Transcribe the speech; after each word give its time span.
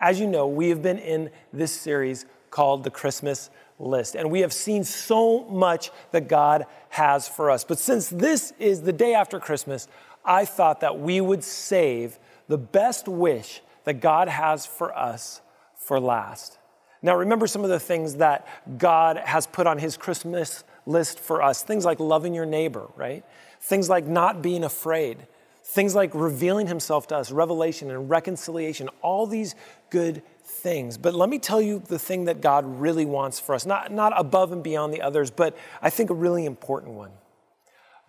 As 0.00 0.18
you 0.18 0.26
know, 0.26 0.46
we 0.46 0.70
have 0.70 0.82
been 0.82 0.98
in 0.98 1.30
this 1.52 1.72
series 1.72 2.24
called 2.50 2.84
the 2.84 2.90
Christmas 2.90 3.50
List, 3.78 4.14
and 4.14 4.30
we 4.30 4.40
have 4.40 4.52
seen 4.52 4.84
so 4.84 5.44
much 5.44 5.90
that 6.10 6.28
God 6.28 6.66
has 6.90 7.28
for 7.28 7.50
us. 7.50 7.64
But 7.64 7.78
since 7.78 8.08
this 8.08 8.52
is 8.58 8.82
the 8.82 8.92
day 8.92 9.14
after 9.14 9.38
Christmas, 9.38 9.88
I 10.24 10.44
thought 10.44 10.80
that 10.80 10.98
we 10.98 11.20
would 11.20 11.42
save 11.44 12.18
the 12.48 12.58
best 12.58 13.08
wish 13.08 13.62
that 13.84 14.00
God 14.00 14.28
has 14.28 14.66
for 14.66 14.96
us 14.96 15.40
for 15.76 15.98
last. 15.98 16.58
Now, 17.02 17.16
remember 17.16 17.46
some 17.46 17.64
of 17.64 17.70
the 17.70 17.80
things 17.80 18.16
that 18.16 18.46
God 18.78 19.16
has 19.16 19.46
put 19.46 19.66
on 19.66 19.78
His 19.78 19.96
Christmas 19.96 20.64
list 20.86 21.20
for 21.20 21.42
us 21.42 21.62
things 21.62 21.84
like 21.84 22.00
loving 22.00 22.34
your 22.34 22.46
neighbor, 22.46 22.88
right? 22.96 23.24
Things 23.60 23.88
like 23.88 24.06
not 24.06 24.42
being 24.42 24.64
afraid, 24.64 25.26
things 25.70 25.94
like 25.94 26.12
revealing 26.14 26.66
Himself 26.66 27.06
to 27.08 27.16
us, 27.16 27.30
revelation 27.30 27.90
and 27.90 28.10
reconciliation, 28.10 28.88
all 29.02 29.26
these 29.26 29.54
good 29.90 30.22
things. 30.42 30.98
But 30.98 31.14
let 31.14 31.28
me 31.28 31.38
tell 31.38 31.62
you 31.62 31.80
the 31.86 31.98
thing 31.98 32.24
that 32.24 32.40
God 32.40 32.64
really 32.80 33.04
wants 33.04 33.38
for 33.38 33.54
us, 33.54 33.64
not, 33.64 33.92
not 33.92 34.12
above 34.16 34.50
and 34.50 34.62
beyond 34.62 34.92
the 34.92 35.00
others, 35.00 35.30
but 35.30 35.56
I 35.80 35.90
think 35.90 36.10
a 36.10 36.14
really 36.14 36.44
important 36.44 36.94
one. 36.94 37.12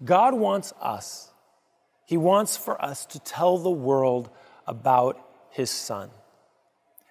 God 0.04 0.34
wants 0.34 0.74
us, 0.82 1.32
He 2.06 2.18
wants 2.18 2.58
for 2.58 2.84
us 2.84 3.06
to 3.08 3.20
tell 3.20 3.60
the 3.60 3.70
world 3.70 4.32
about 4.66 5.24
His 5.52 5.70
Son. 5.70 6.10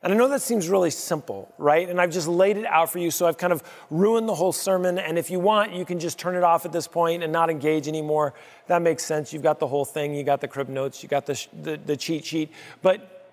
And 0.02 0.14
I 0.14 0.16
know 0.16 0.28
that 0.28 0.40
seems 0.40 0.68
really 0.70 0.90
simple, 0.90 1.52
right? 1.58 1.86
And 1.86 2.00
I've 2.00 2.10
just 2.10 2.26
laid 2.26 2.56
it 2.56 2.64
out 2.64 2.90
for 2.90 2.98
you, 2.98 3.10
so 3.10 3.26
I've 3.26 3.36
kind 3.36 3.52
of 3.52 3.62
ruined 3.90 4.26
the 4.28 4.34
whole 4.34 4.52
sermon. 4.52 4.98
And 4.98 5.18
if 5.18 5.30
you 5.30 5.38
want, 5.38 5.74
you 5.74 5.84
can 5.84 5.98
just 5.98 6.18
turn 6.18 6.36
it 6.36 6.42
off 6.42 6.64
at 6.64 6.72
this 6.72 6.88
point 6.88 7.22
and 7.22 7.30
not 7.30 7.50
engage 7.50 7.86
anymore. 7.86 8.32
That 8.66 8.80
makes 8.80 9.04
sense. 9.04 9.30
You've 9.32 9.42
got 9.42 9.58
the 9.58 9.66
whole 9.66 9.84
thing, 9.84 10.14
you 10.14 10.24
got 10.24 10.40
the 10.40 10.48
crib 10.48 10.70
notes, 10.70 11.02
you 11.02 11.08
got 11.08 11.26
the, 11.26 11.46
the, 11.62 11.78
the 11.84 11.96
cheat 11.98 12.24
sheet. 12.24 12.50
But 12.80 13.28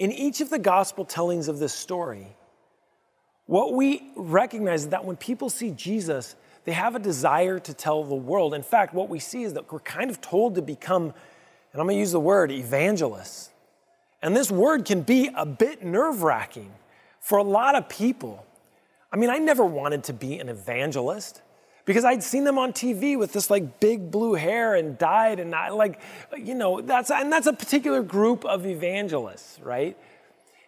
in 0.00 0.10
each 0.10 0.40
of 0.40 0.50
the 0.50 0.58
gospel 0.58 1.04
tellings 1.04 1.46
of 1.46 1.60
this 1.60 1.72
story, 1.72 2.26
what 3.46 3.74
we 3.74 4.10
recognize 4.16 4.82
is 4.82 4.88
that 4.88 5.04
when 5.04 5.16
people 5.16 5.48
see 5.48 5.70
Jesus, 5.70 6.34
they 6.64 6.72
have 6.72 6.96
a 6.96 6.98
desire 6.98 7.60
to 7.60 7.72
tell 7.72 8.02
the 8.02 8.16
world. 8.16 8.52
In 8.52 8.64
fact, 8.64 8.94
what 8.94 9.08
we 9.08 9.20
see 9.20 9.44
is 9.44 9.54
that 9.54 9.70
we're 9.72 9.78
kind 9.78 10.10
of 10.10 10.20
told 10.20 10.56
to 10.56 10.62
become, 10.62 11.04
and 11.72 11.80
I'm 11.80 11.86
gonna 11.86 11.94
use 11.94 12.12
the 12.12 12.20
word 12.20 12.50
evangelists 12.50 13.50
and 14.22 14.36
this 14.36 14.50
word 14.50 14.84
can 14.84 15.02
be 15.02 15.30
a 15.34 15.46
bit 15.46 15.84
nerve 15.84 16.22
wracking 16.22 16.72
for 17.20 17.38
a 17.38 17.42
lot 17.42 17.74
of 17.74 17.88
people. 17.88 18.44
I 19.12 19.16
mean, 19.16 19.30
I 19.30 19.38
never 19.38 19.64
wanted 19.64 20.04
to 20.04 20.12
be 20.12 20.38
an 20.38 20.48
evangelist 20.48 21.42
because 21.84 22.04
I'd 22.04 22.22
seen 22.22 22.44
them 22.44 22.58
on 22.58 22.72
TV 22.72 23.18
with 23.18 23.32
this 23.32 23.48
like 23.48 23.80
big 23.80 24.10
blue 24.10 24.34
hair 24.34 24.74
and 24.74 24.98
dyed 24.98 25.40
and 25.40 25.54
I 25.54 25.70
like, 25.70 26.00
you 26.36 26.54
know, 26.54 26.80
that's, 26.80 27.10
and 27.10 27.32
that's 27.32 27.46
a 27.46 27.52
particular 27.52 28.02
group 28.02 28.44
of 28.44 28.66
evangelists, 28.66 29.58
right? 29.62 29.96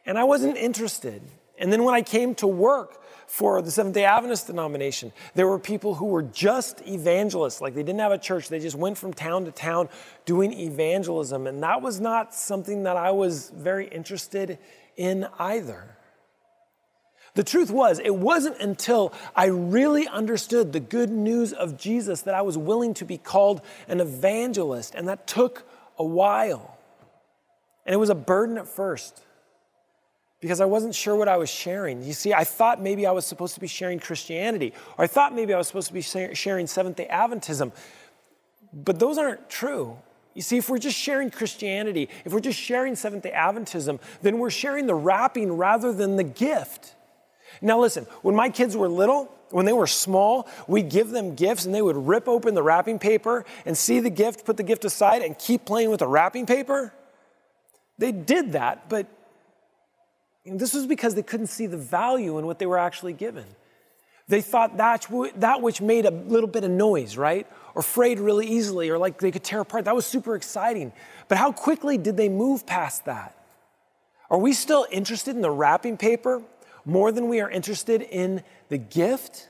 And 0.06 0.18
I 0.18 0.24
wasn't 0.24 0.56
interested. 0.56 1.22
And 1.58 1.72
then 1.72 1.84
when 1.84 1.94
I 1.94 2.02
came 2.02 2.34
to 2.36 2.46
work, 2.46 2.99
for 3.30 3.62
the 3.62 3.70
Seventh 3.70 3.94
day 3.94 4.04
Adventist 4.04 4.48
denomination. 4.48 5.12
There 5.36 5.46
were 5.46 5.60
people 5.60 5.94
who 5.94 6.06
were 6.06 6.24
just 6.24 6.82
evangelists, 6.84 7.60
like 7.60 7.76
they 7.76 7.84
didn't 7.84 8.00
have 8.00 8.10
a 8.10 8.18
church, 8.18 8.48
they 8.48 8.58
just 8.58 8.74
went 8.74 8.98
from 8.98 9.14
town 9.14 9.44
to 9.44 9.52
town 9.52 9.88
doing 10.24 10.52
evangelism. 10.52 11.46
And 11.46 11.62
that 11.62 11.80
was 11.80 12.00
not 12.00 12.34
something 12.34 12.82
that 12.82 12.96
I 12.96 13.12
was 13.12 13.50
very 13.50 13.86
interested 13.86 14.58
in 14.96 15.28
either. 15.38 15.96
The 17.34 17.44
truth 17.44 17.70
was, 17.70 18.00
it 18.00 18.16
wasn't 18.16 18.58
until 18.58 19.14
I 19.36 19.46
really 19.46 20.08
understood 20.08 20.72
the 20.72 20.80
good 20.80 21.10
news 21.10 21.52
of 21.52 21.78
Jesus 21.78 22.22
that 22.22 22.34
I 22.34 22.42
was 22.42 22.58
willing 22.58 22.94
to 22.94 23.04
be 23.04 23.16
called 23.16 23.62
an 23.86 24.00
evangelist, 24.00 24.96
and 24.96 25.06
that 25.06 25.28
took 25.28 25.64
a 25.96 26.04
while. 26.04 26.76
And 27.86 27.94
it 27.94 27.98
was 27.98 28.10
a 28.10 28.16
burden 28.16 28.58
at 28.58 28.66
first 28.66 29.22
because 30.40 30.60
I 30.60 30.64
wasn't 30.64 30.94
sure 30.94 31.14
what 31.16 31.28
I 31.28 31.36
was 31.36 31.50
sharing. 31.50 32.02
You 32.02 32.14
see, 32.14 32.32
I 32.32 32.44
thought 32.44 32.82
maybe 32.82 33.06
I 33.06 33.12
was 33.12 33.26
supposed 33.26 33.54
to 33.54 33.60
be 33.60 33.66
sharing 33.66 33.98
Christianity, 33.98 34.72
or 34.96 35.04
I 35.04 35.06
thought 35.06 35.34
maybe 35.34 35.52
I 35.52 35.58
was 35.58 35.66
supposed 35.66 35.88
to 35.88 35.94
be 35.94 36.02
sharing 36.34 36.66
Seventh 36.66 36.96
day 36.96 37.08
Adventism. 37.10 37.72
But 38.72 38.98
those 38.98 39.18
aren't 39.18 39.50
true. 39.50 39.98
You 40.34 40.42
see, 40.42 40.56
if 40.56 40.70
we're 40.70 40.78
just 40.78 40.96
sharing 40.96 41.30
Christianity, 41.30 42.08
if 42.24 42.32
we're 42.32 42.40
just 42.40 42.58
sharing 42.58 42.96
Seventh 42.96 43.24
day 43.24 43.32
Adventism, 43.32 44.00
then 44.22 44.38
we're 44.38 44.50
sharing 44.50 44.86
the 44.86 44.94
wrapping 44.94 45.52
rather 45.52 45.92
than 45.92 46.16
the 46.16 46.24
gift. 46.24 46.94
Now, 47.60 47.80
listen, 47.80 48.04
when 48.22 48.34
my 48.34 48.48
kids 48.48 48.76
were 48.76 48.88
little, 48.88 49.30
when 49.50 49.66
they 49.66 49.72
were 49.72 49.88
small, 49.88 50.48
we'd 50.68 50.88
give 50.88 51.10
them 51.10 51.34
gifts 51.34 51.66
and 51.66 51.74
they 51.74 51.82
would 51.82 51.96
rip 51.96 52.28
open 52.28 52.54
the 52.54 52.62
wrapping 52.62 52.98
paper 52.98 53.44
and 53.66 53.76
see 53.76 54.00
the 54.00 54.08
gift, 54.08 54.46
put 54.46 54.56
the 54.56 54.62
gift 54.62 54.84
aside, 54.84 55.22
and 55.22 55.36
keep 55.38 55.66
playing 55.66 55.90
with 55.90 55.98
the 55.98 56.06
wrapping 56.06 56.46
paper. 56.46 56.94
They 57.98 58.12
did 58.12 58.52
that, 58.52 58.88
but 58.88 59.06
and 60.46 60.58
this 60.58 60.74
was 60.74 60.86
because 60.86 61.14
they 61.14 61.22
couldn't 61.22 61.48
see 61.48 61.66
the 61.66 61.76
value 61.76 62.38
in 62.38 62.46
what 62.46 62.58
they 62.58 62.66
were 62.66 62.78
actually 62.78 63.12
given. 63.12 63.44
They 64.28 64.40
thought 64.40 64.76
that, 64.76 65.06
that 65.36 65.60
which 65.60 65.80
made 65.80 66.06
a 66.06 66.10
little 66.10 66.48
bit 66.48 66.62
of 66.62 66.70
noise, 66.70 67.16
right? 67.16 67.46
Or 67.74 67.82
frayed 67.82 68.20
really 68.20 68.46
easily, 68.46 68.88
or 68.88 68.96
like 68.96 69.18
they 69.18 69.32
could 69.32 69.42
tear 69.42 69.60
apart, 69.60 69.86
that 69.86 69.94
was 69.94 70.06
super 70.06 70.36
exciting. 70.36 70.92
But 71.28 71.36
how 71.36 71.52
quickly 71.52 71.98
did 71.98 72.16
they 72.16 72.28
move 72.28 72.64
past 72.64 73.06
that? 73.06 73.36
Are 74.30 74.38
we 74.38 74.52
still 74.52 74.86
interested 74.90 75.34
in 75.34 75.42
the 75.42 75.50
wrapping 75.50 75.96
paper 75.96 76.42
more 76.84 77.10
than 77.10 77.28
we 77.28 77.40
are 77.40 77.50
interested 77.50 78.02
in 78.02 78.44
the 78.68 78.78
gift? 78.78 79.48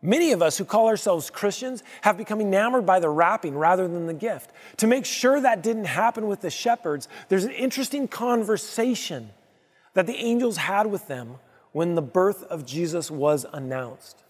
Many 0.00 0.32
of 0.32 0.40
us 0.40 0.56
who 0.56 0.64
call 0.64 0.86
ourselves 0.88 1.28
Christians 1.28 1.82
have 2.00 2.16
become 2.16 2.40
enamored 2.40 2.86
by 2.86 3.00
the 3.00 3.10
wrapping 3.10 3.54
rather 3.54 3.86
than 3.86 4.06
the 4.06 4.14
gift. 4.14 4.50
To 4.78 4.86
make 4.86 5.04
sure 5.04 5.40
that 5.40 5.62
didn't 5.62 5.86
happen 5.86 6.26
with 6.26 6.40
the 6.40 6.50
shepherds, 6.50 7.08
there's 7.28 7.44
an 7.44 7.50
interesting 7.50 8.08
conversation 8.08 9.30
that 9.98 10.06
the 10.06 10.14
angels 10.14 10.58
had 10.58 10.86
with 10.86 11.08
them 11.08 11.34
when 11.72 11.96
the 11.96 12.00
birth 12.00 12.44
of 12.44 12.64
Jesus 12.64 13.10
was 13.10 13.44
announced. 13.52 14.22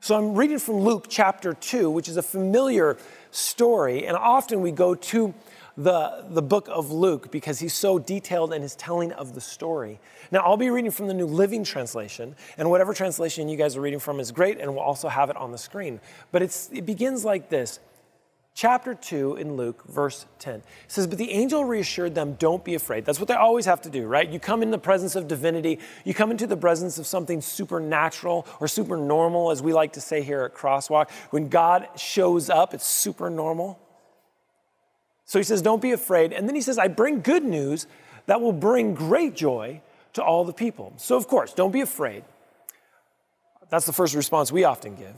So 0.00 0.18
I'm 0.18 0.34
reading 0.34 0.58
from 0.58 0.78
Luke 0.78 1.06
chapter 1.08 1.54
2, 1.54 1.88
which 1.88 2.08
is 2.08 2.16
a 2.16 2.22
familiar 2.22 2.98
story, 3.30 4.08
and 4.08 4.16
often 4.16 4.60
we 4.60 4.72
go 4.72 4.96
to 4.96 5.32
the, 5.76 6.24
the 6.30 6.42
book 6.42 6.66
of 6.68 6.90
Luke 6.90 7.30
because 7.30 7.60
he's 7.60 7.74
so 7.74 7.96
detailed 8.00 8.52
in 8.52 8.60
his 8.60 8.74
telling 8.74 9.12
of 9.12 9.36
the 9.36 9.40
story. 9.40 10.00
Now, 10.32 10.40
I'll 10.40 10.56
be 10.56 10.68
reading 10.68 10.90
from 10.90 11.06
the 11.06 11.14
New 11.14 11.26
Living 11.26 11.62
Translation, 11.62 12.34
and 12.58 12.68
whatever 12.68 12.92
translation 12.92 13.48
you 13.48 13.56
guys 13.56 13.76
are 13.76 13.80
reading 13.80 14.00
from 14.00 14.18
is 14.18 14.32
great, 14.32 14.58
and 14.58 14.68
we'll 14.72 14.82
also 14.82 15.06
have 15.06 15.30
it 15.30 15.36
on 15.36 15.52
the 15.52 15.58
screen. 15.58 16.00
But 16.32 16.42
it 16.42 16.84
begins 16.84 17.24
like 17.24 17.50
this 17.50 17.78
chapter 18.54 18.94
2 18.94 19.36
in 19.36 19.56
Luke, 19.56 19.84
verse 19.88 20.26
10. 20.38 20.54
It 20.56 20.64
says, 20.88 21.06
But 21.06 21.18
the 21.18 21.30
angel 21.32 21.64
reassured 21.64 22.14
them, 22.14 22.34
Don't 22.34 22.64
be 22.64 22.74
afraid. 22.74 23.04
That's 23.04 23.18
what 23.18 23.28
they 23.28 23.34
always 23.34 23.66
have 23.66 23.82
to 23.82 23.90
do, 23.90 24.06
right? 24.06 24.28
You 24.28 24.40
come 24.40 24.62
in 24.62 24.70
the 24.70 24.78
presence 24.78 25.16
of 25.16 25.28
divinity, 25.28 25.80
you 26.04 26.14
come 26.14 26.30
into 26.30 26.46
the 26.46 26.56
presence 26.56 26.98
of 26.98 27.06
something 27.06 27.40
supernatural 27.40 28.46
or 28.60 28.68
super 28.68 28.96
normal, 28.96 29.50
as 29.50 29.62
we 29.62 29.72
like 29.72 29.92
to 29.94 30.00
say 30.00 30.22
here 30.22 30.42
at 30.42 30.54
Crosswalk. 30.54 31.10
When 31.30 31.48
God 31.48 31.88
shows 31.96 32.48
up, 32.48 32.72
it's 32.72 32.86
super 32.86 33.28
normal. 33.28 33.78
So 35.24 35.38
he 35.38 35.44
says, 35.44 35.60
Don't 35.60 35.82
be 35.82 35.92
afraid. 35.92 36.32
And 36.32 36.48
then 36.48 36.54
he 36.54 36.62
says, 36.62 36.78
I 36.78 36.88
bring 36.88 37.20
good 37.20 37.44
news 37.44 37.86
that 38.26 38.40
will 38.40 38.52
bring 38.52 38.94
great 38.94 39.34
joy 39.34 39.82
to 40.14 40.22
all 40.22 40.44
the 40.44 40.52
people. 40.52 40.92
So, 40.96 41.16
of 41.16 41.28
course, 41.28 41.52
don't 41.52 41.72
be 41.72 41.80
afraid. 41.80 42.24
That's 43.68 43.86
the 43.86 43.92
first 43.92 44.14
response 44.14 44.52
we 44.52 44.64
often 44.64 44.94
give. 44.94 45.16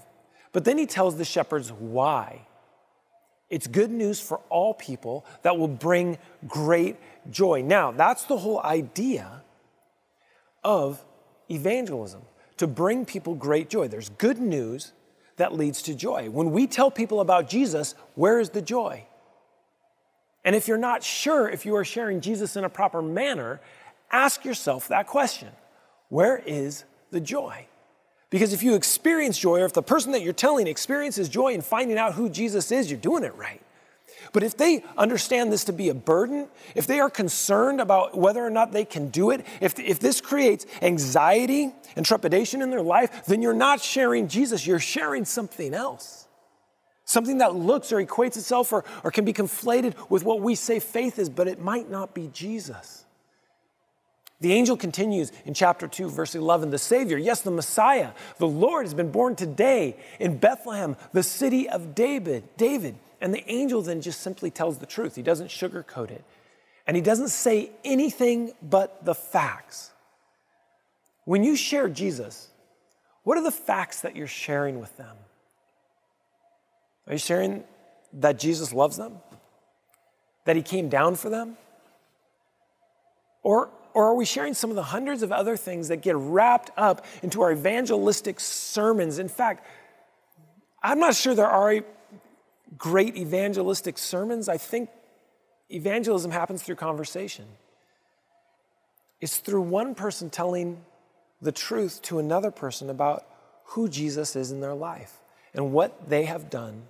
But 0.52 0.64
then 0.64 0.78
he 0.78 0.86
tells 0.86 1.16
the 1.16 1.24
shepherds 1.24 1.70
why 1.70 2.45
it's 3.48 3.66
good 3.66 3.90
news 3.90 4.20
for 4.20 4.38
all 4.48 4.74
people 4.74 5.24
that 5.42 5.56
will 5.56 5.68
bring 5.68 6.18
great 6.46 6.96
joy. 7.30 7.62
Now, 7.62 7.92
that's 7.92 8.24
the 8.24 8.36
whole 8.36 8.60
idea 8.62 9.42
of 10.64 11.04
evangelism 11.50 12.22
to 12.56 12.66
bring 12.66 13.04
people 13.04 13.34
great 13.34 13.68
joy. 13.68 13.88
There's 13.88 14.08
good 14.08 14.40
news 14.40 14.92
that 15.36 15.54
leads 15.54 15.82
to 15.82 15.94
joy. 15.94 16.28
When 16.30 16.50
we 16.50 16.66
tell 16.66 16.90
people 16.90 17.20
about 17.20 17.48
Jesus, 17.48 17.94
where 18.14 18.40
is 18.40 18.50
the 18.50 18.62
joy? 18.62 19.04
And 20.44 20.56
if 20.56 20.66
you're 20.66 20.78
not 20.78 21.02
sure 21.02 21.48
if 21.48 21.66
you 21.66 21.76
are 21.76 21.84
sharing 21.84 22.20
Jesus 22.20 22.56
in 22.56 22.64
a 22.64 22.68
proper 22.68 23.02
manner, 23.02 23.60
ask 24.10 24.44
yourself 24.44 24.88
that 24.88 25.06
question 25.06 25.50
Where 26.08 26.38
is 26.38 26.84
the 27.10 27.20
joy? 27.20 27.66
Because 28.30 28.52
if 28.52 28.62
you 28.62 28.74
experience 28.74 29.38
joy, 29.38 29.60
or 29.60 29.66
if 29.66 29.72
the 29.72 29.82
person 29.82 30.12
that 30.12 30.22
you're 30.22 30.32
telling 30.32 30.66
experiences 30.66 31.28
joy 31.28 31.52
in 31.52 31.62
finding 31.62 31.96
out 31.96 32.14
who 32.14 32.28
Jesus 32.28 32.72
is, 32.72 32.90
you're 32.90 33.00
doing 33.00 33.22
it 33.22 33.34
right. 33.36 33.62
But 34.32 34.42
if 34.42 34.56
they 34.56 34.84
understand 34.98 35.52
this 35.52 35.64
to 35.64 35.72
be 35.72 35.88
a 35.88 35.94
burden, 35.94 36.48
if 36.74 36.86
they 36.86 37.00
are 37.00 37.08
concerned 37.08 37.80
about 37.80 38.16
whether 38.16 38.44
or 38.44 38.50
not 38.50 38.72
they 38.72 38.84
can 38.84 39.08
do 39.08 39.30
it, 39.30 39.46
if, 39.60 39.78
if 39.78 40.00
this 40.00 40.20
creates 40.20 40.66
anxiety 40.82 41.72
and 41.94 42.04
trepidation 42.04 42.60
in 42.60 42.70
their 42.70 42.82
life, 42.82 43.24
then 43.26 43.40
you're 43.40 43.54
not 43.54 43.80
sharing 43.80 44.28
Jesus, 44.28 44.66
you're 44.66 44.78
sharing 44.78 45.24
something 45.24 45.72
else. 45.72 46.26
Something 47.04 47.38
that 47.38 47.54
looks 47.54 47.92
or 47.92 48.04
equates 48.04 48.36
itself 48.36 48.72
or, 48.72 48.84
or 49.04 49.10
can 49.10 49.24
be 49.24 49.32
conflated 49.32 49.94
with 50.10 50.24
what 50.24 50.40
we 50.40 50.54
say 50.54 50.80
faith 50.80 51.20
is, 51.20 51.30
but 51.30 51.46
it 51.46 51.60
might 51.60 51.88
not 51.88 52.14
be 52.14 52.28
Jesus. 52.28 53.05
The 54.40 54.52
angel 54.52 54.76
continues 54.76 55.32
in 55.46 55.54
chapter 55.54 55.88
2, 55.88 56.10
verse 56.10 56.34
11 56.34 56.70
the 56.70 56.78
Savior, 56.78 57.16
yes, 57.16 57.40
the 57.40 57.50
Messiah, 57.50 58.12
the 58.38 58.46
Lord 58.46 58.84
has 58.84 58.92
been 58.92 59.10
born 59.10 59.34
today 59.34 59.96
in 60.20 60.36
Bethlehem, 60.36 60.96
the 61.12 61.22
city 61.22 61.68
of 61.68 61.94
David. 61.94 62.44
David. 62.56 62.96
And 63.20 63.32
the 63.32 63.50
angel 63.50 63.80
then 63.80 64.02
just 64.02 64.20
simply 64.20 64.50
tells 64.50 64.78
the 64.78 64.86
truth, 64.86 65.16
he 65.16 65.22
doesn't 65.22 65.48
sugarcoat 65.48 66.10
it. 66.10 66.24
And 66.86 66.96
he 66.96 67.02
doesn't 67.02 67.30
say 67.30 67.70
anything 67.84 68.52
but 68.62 69.04
the 69.04 69.14
facts. 69.14 69.90
When 71.24 71.42
you 71.42 71.56
share 71.56 71.88
Jesus, 71.88 72.48
what 73.24 73.36
are 73.36 73.42
the 73.42 73.50
facts 73.50 74.02
that 74.02 74.14
you're 74.14 74.28
sharing 74.28 74.78
with 74.78 74.96
them? 74.96 75.16
Are 77.06 77.14
you 77.14 77.18
sharing 77.18 77.64
that 78.12 78.38
Jesus 78.38 78.72
loves 78.72 78.96
them? 78.96 79.16
That 80.44 80.56
he 80.56 80.62
came 80.62 80.88
down 80.88 81.16
for 81.16 81.28
them? 81.28 81.56
Or, 83.42 83.70
or 83.96 84.08
are 84.08 84.14
we 84.14 84.26
sharing 84.26 84.52
some 84.52 84.68
of 84.68 84.76
the 84.76 84.82
hundreds 84.82 85.22
of 85.22 85.32
other 85.32 85.56
things 85.56 85.88
that 85.88 86.02
get 86.02 86.16
wrapped 86.16 86.70
up 86.76 87.06
into 87.22 87.40
our 87.40 87.52
evangelistic 87.52 88.38
sermons? 88.38 89.18
In 89.18 89.26
fact, 89.26 89.66
I'm 90.82 90.98
not 91.00 91.14
sure 91.14 91.34
there 91.34 91.46
are 91.46 91.80
great 92.76 93.16
evangelistic 93.16 93.96
sermons. 93.96 94.50
I 94.50 94.58
think 94.58 94.90
evangelism 95.70 96.30
happens 96.30 96.62
through 96.62 96.74
conversation. 96.74 97.46
It's 99.22 99.38
through 99.38 99.62
one 99.62 99.94
person 99.94 100.28
telling 100.28 100.84
the 101.40 101.50
truth 101.50 102.02
to 102.02 102.18
another 102.18 102.50
person 102.50 102.90
about 102.90 103.24
who 103.64 103.88
Jesus 103.88 104.36
is 104.36 104.52
in 104.52 104.60
their 104.60 104.74
life 104.74 105.22
and 105.54 105.72
what 105.72 106.10
they 106.10 106.26
have 106.26 106.50
done 106.50 106.82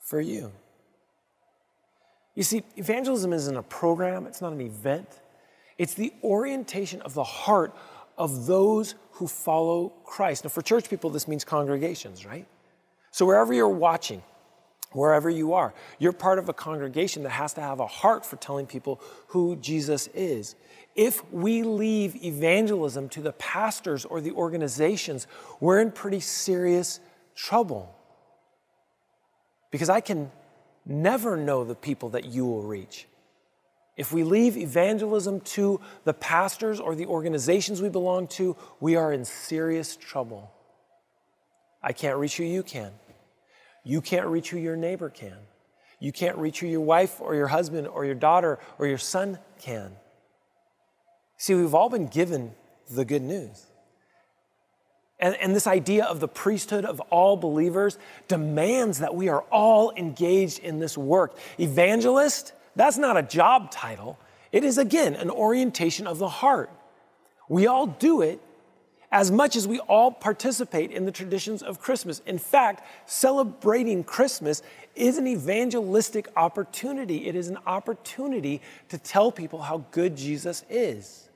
for 0.00 0.20
you. 0.20 0.52
You 2.36 2.44
see, 2.44 2.62
evangelism 2.76 3.32
isn't 3.32 3.56
a 3.56 3.64
program, 3.64 4.24
it's 4.24 4.40
not 4.40 4.52
an 4.52 4.60
event. 4.60 5.08
It's 5.78 5.94
the 5.94 6.12
orientation 6.22 7.00
of 7.02 7.14
the 7.14 7.24
heart 7.24 7.74
of 8.18 8.46
those 8.46 8.96
who 9.12 9.28
follow 9.28 9.90
Christ. 10.04 10.44
Now, 10.44 10.50
for 10.50 10.60
church 10.60 10.90
people, 10.90 11.08
this 11.08 11.28
means 11.28 11.44
congregations, 11.44 12.26
right? 12.26 12.46
So, 13.12 13.24
wherever 13.24 13.54
you're 13.54 13.68
watching, 13.68 14.22
wherever 14.92 15.30
you 15.30 15.54
are, 15.54 15.72
you're 15.98 16.12
part 16.12 16.38
of 16.38 16.48
a 16.48 16.52
congregation 16.52 17.22
that 17.22 17.30
has 17.30 17.54
to 17.54 17.60
have 17.60 17.80
a 17.80 17.86
heart 17.86 18.26
for 18.26 18.36
telling 18.36 18.66
people 18.66 19.00
who 19.28 19.56
Jesus 19.56 20.08
is. 20.14 20.56
If 20.94 21.24
we 21.32 21.62
leave 21.62 22.16
evangelism 22.24 23.08
to 23.10 23.22
the 23.22 23.32
pastors 23.32 24.04
or 24.04 24.20
the 24.20 24.32
organizations, 24.32 25.26
we're 25.60 25.80
in 25.80 25.92
pretty 25.92 26.20
serious 26.20 27.00
trouble. 27.34 27.94
Because 29.70 29.88
I 29.88 30.00
can 30.00 30.30
never 30.86 31.36
know 31.36 31.64
the 31.64 31.74
people 31.74 32.10
that 32.10 32.24
you 32.24 32.46
will 32.46 32.62
reach. 32.62 33.07
If 33.98 34.12
we 34.12 34.22
leave 34.22 34.56
evangelism 34.56 35.40
to 35.40 35.80
the 36.04 36.14
pastors 36.14 36.78
or 36.78 36.94
the 36.94 37.06
organizations 37.06 37.82
we 37.82 37.88
belong 37.88 38.28
to, 38.28 38.56
we 38.78 38.94
are 38.94 39.12
in 39.12 39.24
serious 39.24 39.96
trouble. 39.96 40.52
I 41.82 41.92
can't 41.92 42.16
reach 42.16 42.36
who 42.36 42.44
you 42.44 42.62
can. 42.62 42.92
You 43.82 44.00
can't 44.00 44.28
reach 44.28 44.50
who 44.50 44.58
your 44.58 44.76
neighbor 44.76 45.10
can. 45.10 45.36
You 45.98 46.12
can't 46.12 46.38
reach 46.38 46.60
who 46.60 46.68
your 46.68 46.80
wife 46.80 47.20
or 47.20 47.34
your 47.34 47.48
husband 47.48 47.88
or 47.88 48.04
your 48.04 48.14
daughter 48.14 48.60
or 48.78 48.86
your 48.86 48.98
son 48.98 49.40
can. 49.60 49.96
See, 51.36 51.56
we've 51.56 51.74
all 51.74 51.88
been 51.88 52.06
given 52.06 52.52
the 52.88 53.04
good 53.04 53.22
news. 53.22 53.66
And, 55.18 55.34
and, 55.36 55.56
this 55.56 55.66
idea 55.66 56.04
of 56.04 56.20
the 56.20 56.28
priesthood 56.28 56.84
of 56.84 57.00
all 57.10 57.36
believers 57.36 57.98
demands 58.28 59.00
that 59.00 59.16
we 59.16 59.28
are 59.28 59.40
all 59.50 59.92
engaged 59.96 60.60
in 60.60 60.78
this 60.78 60.96
work. 60.96 61.36
Evangelist, 61.58 62.52
that's 62.78 62.96
not 62.96 63.16
a 63.16 63.22
job 63.22 63.72
title. 63.72 64.18
It 64.52 64.62
is, 64.62 64.78
again, 64.78 65.16
an 65.16 65.30
orientation 65.30 66.06
of 66.06 66.18
the 66.18 66.28
heart. 66.28 66.70
We 67.48 67.66
all 67.66 67.88
do 67.88 68.22
it 68.22 68.40
as 69.10 69.32
much 69.32 69.56
as 69.56 69.66
we 69.66 69.80
all 69.80 70.12
participate 70.12 70.92
in 70.92 71.04
the 71.04 71.10
traditions 71.10 71.60
of 71.62 71.80
Christmas. 71.80 72.22
In 72.24 72.38
fact, 72.38 72.86
celebrating 73.06 74.04
Christmas 74.04 74.62
is 74.94 75.18
an 75.18 75.26
evangelistic 75.26 76.28
opportunity. 76.36 77.26
It 77.26 77.34
is 77.34 77.48
an 77.48 77.58
opportunity 77.66 78.62
to 78.90 78.98
tell 78.98 79.32
people 79.32 79.60
how 79.62 79.84
good 79.90 80.16
Jesus 80.16 80.64
is. 80.70 81.27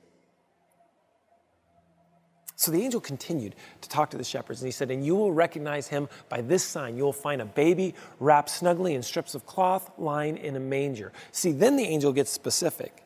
So 2.63 2.71
the 2.71 2.81
angel 2.81 3.01
continued 3.01 3.55
to 3.81 3.89
talk 3.89 4.09
to 4.11 4.17
the 4.17 4.23
shepherds, 4.23 4.61
and 4.61 4.67
he 4.69 4.71
said, 4.71 4.89
And 4.89 5.05
you 5.05 5.15
will 5.15 5.33
recognize 5.33 5.89
him 5.89 6.07
by 6.29 6.39
this 6.39 6.63
sign. 6.63 6.95
You 6.95 7.03
will 7.03 7.11
find 7.11 7.41
a 7.41 7.45
baby 7.45 7.93
wrapped 8.21 8.49
snugly 8.49 8.95
in 8.95 9.03
strips 9.03 9.35
of 9.35 9.45
cloth, 9.45 9.91
lying 9.97 10.37
in 10.37 10.55
a 10.55 10.61
manger. 10.61 11.11
See, 11.33 11.51
then 11.51 11.75
the 11.75 11.83
angel 11.83 12.13
gets 12.13 12.31
specific. 12.31 13.03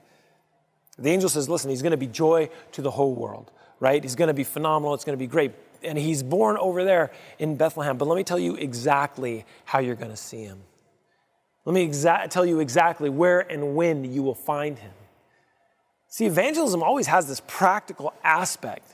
The 0.99 1.09
angel 1.09 1.27
says, 1.27 1.49
Listen, 1.49 1.71
he's 1.71 1.81
going 1.81 1.89
to 1.89 1.97
be 1.97 2.05
joy 2.05 2.51
to 2.73 2.83
the 2.83 2.91
whole 2.91 3.15
world, 3.15 3.49
right? 3.79 4.03
He's 4.03 4.13
going 4.13 4.27
to 4.27 4.33
be 4.35 4.43
phenomenal. 4.43 4.93
It's 4.93 5.03
going 5.03 5.17
to 5.17 5.19
be 5.19 5.25
great. 5.25 5.53
And 5.81 5.97
he's 5.97 6.21
born 6.21 6.57
over 6.57 6.83
there 6.83 7.11
in 7.39 7.55
Bethlehem. 7.55 7.97
But 7.97 8.07
let 8.07 8.15
me 8.15 8.23
tell 8.23 8.37
you 8.37 8.57
exactly 8.57 9.43
how 9.65 9.79
you're 9.79 9.95
going 9.95 10.11
to 10.11 10.17
see 10.17 10.43
him. 10.43 10.59
Let 11.65 11.73
me 11.73 11.87
exa- 11.87 12.29
tell 12.29 12.45
you 12.45 12.59
exactly 12.59 13.09
where 13.09 13.39
and 13.39 13.75
when 13.75 14.03
you 14.13 14.21
will 14.21 14.35
find 14.35 14.77
him. 14.77 14.93
See, 16.09 16.27
evangelism 16.27 16.83
always 16.83 17.07
has 17.07 17.27
this 17.27 17.41
practical 17.47 18.13
aspect 18.23 18.93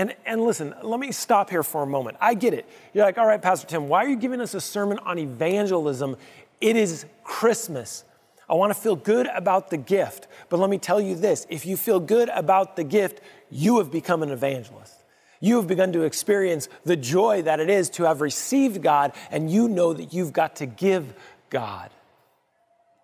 and, 0.00 0.16
and 0.24 0.40
listen, 0.40 0.74
let 0.82 0.98
me 0.98 1.12
stop 1.12 1.50
here 1.50 1.62
for 1.62 1.82
a 1.82 1.86
moment. 1.86 2.16
I 2.22 2.32
get 2.32 2.54
it. 2.54 2.66
You're 2.94 3.04
like, 3.04 3.18
all 3.18 3.26
right, 3.26 3.40
Pastor 3.40 3.66
Tim, 3.66 3.86
why 3.86 4.02
are 4.02 4.08
you 4.08 4.16
giving 4.16 4.40
us 4.40 4.54
a 4.54 4.60
sermon 4.60 4.98
on 5.00 5.18
evangelism? 5.18 6.16
It 6.58 6.74
is 6.74 7.04
Christmas. 7.22 8.04
I 8.48 8.54
want 8.54 8.72
to 8.72 8.80
feel 8.80 8.96
good 8.96 9.26
about 9.26 9.68
the 9.68 9.76
gift. 9.76 10.26
But 10.48 10.58
let 10.58 10.70
me 10.70 10.78
tell 10.78 11.02
you 11.02 11.16
this 11.16 11.46
if 11.50 11.66
you 11.66 11.76
feel 11.76 12.00
good 12.00 12.30
about 12.30 12.76
the 12.76 12.82
gift, 12.82 13.20
you 13.50 13.76
have 13.76 13.92
become 13.92 14.22
an 14.22 14.30
evangelist. 14.30 14.94
You 15.38 15.56
have 15.56 15.66
begun 15.66 15.92
to 15.92 16.04
experience 16.04 16.70
the 16.84 16.96
joy 16.96 17.42
that 17.42 17.60
it 17.60 17.68
is 17.68 17.90
to 17.90 18.04
have 18.04 18.22
received 18.22 18.82
God, 18.82 19.12
and 19.30 19.50
you 19.50 19.68
know 19.68 19.92
that 19.92 20.14
you've 20.14 20.32
got 20.32 20.56
to 20.56 20.66
give 20.66 21.12
God. 21.50 21.90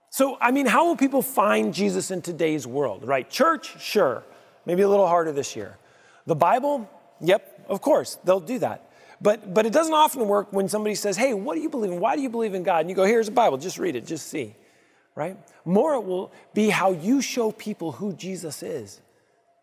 So, 0.09 0.39
I 0.41 0.51
mean, 0.51 0.65
how 0.65 0.87
will 0.87 0.97
people 0.97 1.21
find 1.21 1.75
Jesus 1.75 2.11
in 2.11 2.23
today's 2.23 2.67
world, 2.67 3.07
right? 3.07 3.29
Church, 3.29 3.83
sure. 3.83 4.23
Maybe 4.65 4.81
a 4.81 4.89
little 4.89 5.07
harder 5.07 5.33
this 5.33 5.55
year. 5.55 5.77
The 6.27 6.35
Bible, 6.35 6.91
yep, 7.21 7.65
of 7.69 7.81
course, 7.81 8.19
they'll 8.25 8.41
do 8.41 8.59
that. 8.59 8.91
But, 9.21 9.55
but 9.55 9.65
it 9.65 9.73
doesn't 9.73 9.95
often 9.95 10.29
work 10.29 10.53
when 10.53 10.69
somebody 10.69 10.95
says, 10.95 11.17
hey, 11.17 11.33
what 11.33 11.55
do 11.55 11.61
you 11.61 11.71
believe 11.71 11.93
in? 11.93 12.01
Why 12.01 12.17
do 12.17 12.23
you 12.23 12.29
believe 12.29 12.55
in 12.55 12.63
God? 12.63 12.81
And 12.81 12.91
you 12.91 12.97
go, 12.97 13.05
here's 13.05 13.29
a 13.29 13.33
Bible, 13.33 13.57
just 13.57 13.79
read 13.79 13.97
it, 13.97 14.05
just 14.05 14.29
see, 14.29 14.55
right? 15.15 15.37
More 15.65 15.95
it 15.95 16.05
will 16.05 16.33
be 16.53 16.69
how 16.69 16.93
you 16.93 17.23
show 17.23 17.51
people 17.51 17.93
who 17.93 18.13
Jesus 18.13 18.63
is. 18.63 19.01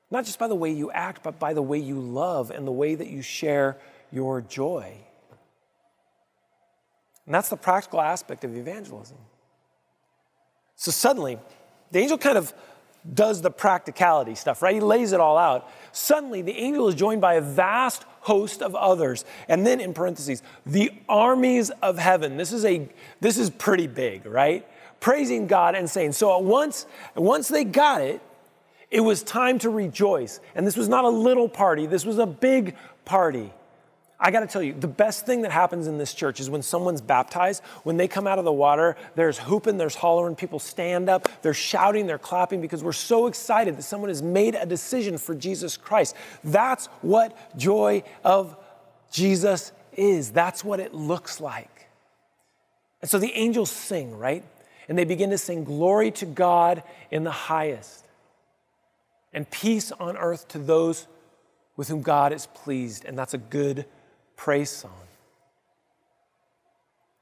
Not 0.10 0.26
just 0.26 0.40
by 0.40 0.48
the 0.48 0.56
way 0.56 0.72
you 0.72 0.92
act, 0.92 1.24
but 1.24 1.40
by 1.40 1.54
the 1.54 1.62
way 1.62 1.78
you 1.78 2.00
love 2.00 2.50
and 2.52 2.66
the 2.66 2.72
way 2.72 2.96
that 2.96 3.08
you 3.08 3.22
share 3.22 3.78
your 4.12 4.42
joy. 4.42 4.96
And 7.26 7.34
that's 7.34 7.50
the 7.50 7.58
practical 7.58 8.02
aspect 8.02 8.44
of 8.44 8.56
evangelism. 8.56 9.18
So 10.76 10.92
suddenly, 10.92 11.40
the 11.92 12.00
angel 12.00 12.18
kind 12.18 12.38
of 12.38 12.54
does 13.12 13.42
the 13.42 13.52
practicality 13.52 14.36
stuff, 14.36 14.62
right? 14.62 14.76
He 14.76 14.82
lays 14.82 15.12
it 15.12 15.20
all 15.20 15.38
out. 15.38 15.70
Suddenly, 15.92 16.42
the 16.42 16.58
angel 16.58 16.88
is 16.88 16.96
joined 16.96 17.22
by 17.22 17.36
a 17.36 17.42
vast 17.42 18.06
host 18.22 18.62
of 18.62 18.76
others. 18.76 19.26
And 19.48 19.68
then 19.68 19.82
in 19.82 19.94
parentheses, 19.94 20.42
the 20.66 20.92
armies 21.10 21.70
of 21.82 21.98
heaven. 21.98 22.38
This 22.38 22.54
is 22.54 22.64
a 22.66 22.88
this 23.20 23.38
is 23.38 23.50
pretty 23.50 23.88
big, 23.88 24.26
right? 24.26 24.66
Praising 25.00 25.48
God 25.48 25.76
and 25.76 25.90
saying, 25.90 26.14
so 26.14 26.38
At 26.38 26.44
once, 26.44 26.86
once 27.16 27.50
they 27.50 27.66
got 27.66 28.02
it, 28.02 28.22
it 28.90 29.02
was 29.02 29.22
time 29.24 29.60
to 29.60 29.70
rejoice. 29.70 30.40
And 30.56 30.66
this 30.66 30.78
was 30.78 30.88
not 30.88 31.04
a 31.04 31.10
little 31.10 31.50
party, 31.50 31.86
this 31.86 32.06
was 32.06 32.20
a 32.20 32.26
big 32.26 32.76
party. 33.04 33.52
I 34.26 34.32
got 34.32 34.40
to 34.40 34.48
tell 34.48 34.64
you, 34.64 34.74
the 34.74 34.88
best 34.88 35.26
thing 35.26 35.42
that 35.42 35.52
happens 35.52 35.86
in 35.86 35.98
this 35.98 36.14
church 36.14 36.40
is 36.40 36.50
when 36.50 36.62
someone's 36.62 37.02
baptized, 37.02 37.62
when 37.84 37.98
they 37.98 38.08
come 38.08 38.26
out 38.26 38.40
of 38.40 38.46
the 38.46 38.54
water, 38.54 38.96
there's 39.16 39.38
hooping, 39.38 39.78
there's 39.78 39.96
hollering, 39.96 40.38
people 40.38 40.60
stand 40.60 41.10
up, 41.10 41.28
they're 41.42 41.54
shouting, 41.54 42.08
they're 42.08 42.18
clapping 42.18 42.62
because 42.62 42.82
we're 42.82 42.94
so 42.94 43.28
excited 43.28 43.78
that 43.78 43.84
someone 43.84 44.10
has 44.10 44.22
made 44.22 44.56
a 44.56 44.66
decision 44.66 45.18
for 45.18 45.36
Jesus 45.36 45.76
Christ. 45.76 46.16
That's 46.42 46.86
what 47.02 47.38
joy 47.58 48.04
of 48.24 48.56
Jesus 49.12 49.74
is. 49.92 50.32
That's 50.32 50.64
what 50.64 50.80
it 50.80 50.94
looks 50.94 51.42
like. 51.42 51.90
And 53.02 53.12
so 53.12 53.20
the 53.20 53.34
angels 53.34 53.72
sing, 53.72 54.18
right? 54.18 54.46
And 54.88 54.98
they 54.98 55.04
begin 55.04 55.32
to 55.32 55.38
sing, 55.38 55.66
Glory 55.66 56.12
to 56.12 56.26
God 56.26 56.84
in 57.12 57.26
the 57.26 57.32
highest, 57.32 58.06
and 59.34 59.50
peace 59.52 59.92
on 59.92 60.16
earth 60.16 60.48
to 60.50 60.60
those 60.60 61.08
with 61.76 61.90
whom 61.90 62.02
God 62.02 62.32
is 62.32 62.48
pleased. 62.48 63.04
And 63.04 63.18
that's 63.18 63.34
a 63.34 63.38
good 63.38 63.86
praise 64.44 64.70
song. 64.70 64.92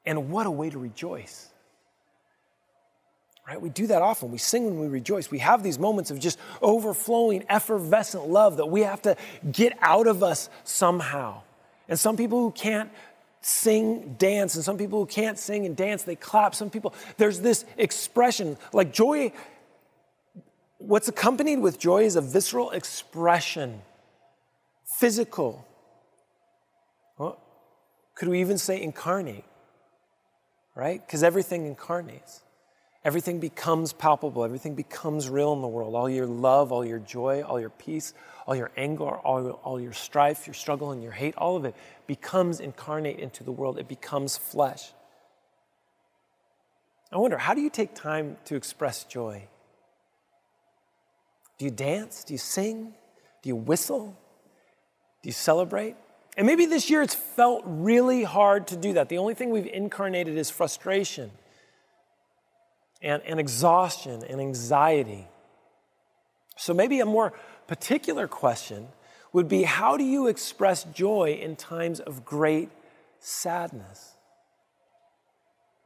And 0.08 0.32
what 0.32 0.48
a 0.48 0.52
way 0.52 0.72
to 0.72 0.80
rejoice. 0.80 1.50
Right? 3.48 3.62
We 3.62 3.70
do 3.70 3.86
that 3.88 4.02
often. 4.02 4.32
We 4.32 4.40
sing 4.40 4.66
when 4.66 4.80
we 4.80 4.88
rejoice. 4.88 5.30
We 5.30 5.38
have 5.38 5.62
these 5.62 5.78
moments 5.78 6.10
of 6.10 6.20
just 6.20 6.40
overflowing, 6.64 7.46
effervescent 7.48 8.28
love 8.28 8.58
that 8.58 8.66
we 8.66 8.82
have 8.82 9.04
to 9.04 9.16
get 9.52 9.78
out 9.82 10.08
of 10.08 10.24
us 10.24 10.50
somehow. 10.64 11.44
And 11.88 12.00
some 12.00 12.18
people 12.18 12.40
who 12.40 12.50
can't 12.50 12.90
sing, 13.42 14.16
dance, 14.18 14.56
and 14.56 14.64
some 14.64 14.80
people 14.80 14.98
who 14.98 15.06
can't 15.06 15.38
sing 15.38 15.68
and 15.68 15.78
dance, 15.78 16.02
they 16.02 16.16
clap. 16.16 16.56
Some 16.56 16.72
people, 16.72 16.96
there's 17.18 17.40
this 17.40 17.66
expression 17.78 18.58
like 18.74 18.92
joy. 18.92 19.32
What's 20.80 21.08
accompanied 21.08 21.60
with 21.60 21.78
joy 21.78 22.06
is 22.06 22.16
a 22.16 22.22
visceral 22.22 22.72
expression, 22.72 23.84
physical, 24.86 25.68
could 28.22 28.30
we 28.30 28.42
even 28.42 28.60
say 28.60 28.80
incarnate? 28.80 29.46
Right? 30.76 31.04
Because 31.04 31.24
everything 31.24 31.66
incarnates. 31.66 32.44
everything 33.04 33.40
becomes 33.40 33.94
palpable, 33.94 34.44
everything 34.44 34.76
becomes 34.76 35.30
real 35.30 35.54
in 35.54 35.62
the 35.62 35.68
world. 35.68 35.96
All 35.96 36.10
your 36.10 36.28
love, 36.28 36.72
all 36.72 36.86
your 36.86 37.00
joy, 37.00 37.42
all 37.42 37.60
your 37.60 37.70
peace, 37.70 38.14
all 38.46 38.56
your 38.56 38.72
anger, 38.78 39.10
all, 39.10 39.50
all 39.64 39.80
your 39.80 39.94
strife, 39.94 40.46
your 40.46 40.54
struggle, 40.54 40.92
and 40.92 41.02
your 41.02 41.12
hate, 41.12 41.36
all 41.36 41.56
of 41.56 41.66
it 41.66 41.76
becomes 42.08 42.60
incarnate 42.60 43.20
into 43.20 43.44
the 43.44 43.52
world. 43.52 43.80
It 43.80 43.88
becomes 43.88 44.38
flesh. 44.38 44.92
I 47.12 47.18
wonder, 47.18 47.38
how 47.38 47.54
do 47.54 47.62
you 47.62 47.70
take 47.70 47.96
time 47.96 48.38
to 48.46 48.56
express 48.56 49.04
joy? 49.04 49.48
Do 51.58 51.66
you 51.66 51.72
dance? 51.72 52.24
Do 52.24 52.34
you 52.34 52.38
sing? 52.38 52.94
Do 53.42 53.50
you 53.50 53.56
whistle? 53.56 54.16
Do 55.22 55.30
you 55.30 55.34
celebrate? 55.34 55.96
And 56.42 56.48
maybe 56.48 56.66
this 56.66 56.90
year 56.90 57.04
it's 57.04 57.14
felt 57.14 57.62
really 57.68 58.24
hard 58.24 58.66
to 58.70 58.76
do 58.76 58.94
that. 58.94 59.10
The 59.10 59.20
only 59.20 59.36
thing 59.36 59.52
we've 59.52 59.68
incarnated 59.68 60.40
is 60.40 60.50
frustration 60.50 61.30
and, 63.00 63.22
and 63.28 63.40
exhaustion 63.40 64.24
and 64.28 64.42
anxiety. 64.42 65.28
So 66.58 66.74
maybe 66.74 67.00
a 67.00 67.06
more 67.06 67.34
particular 67.68 68.28
question 68.28 68.88
would 69.34 69.48
be 69.48 69.62
how 69.62 69.98
do 69.98 70.04
you 70.04 70.26
express 70.26 70.84
joy 70.86 71.38
in 71.40 71.58
times 71.58 72.00
of 72.00 72.26
great 72.26 72.72
sadness? 73.20 74.16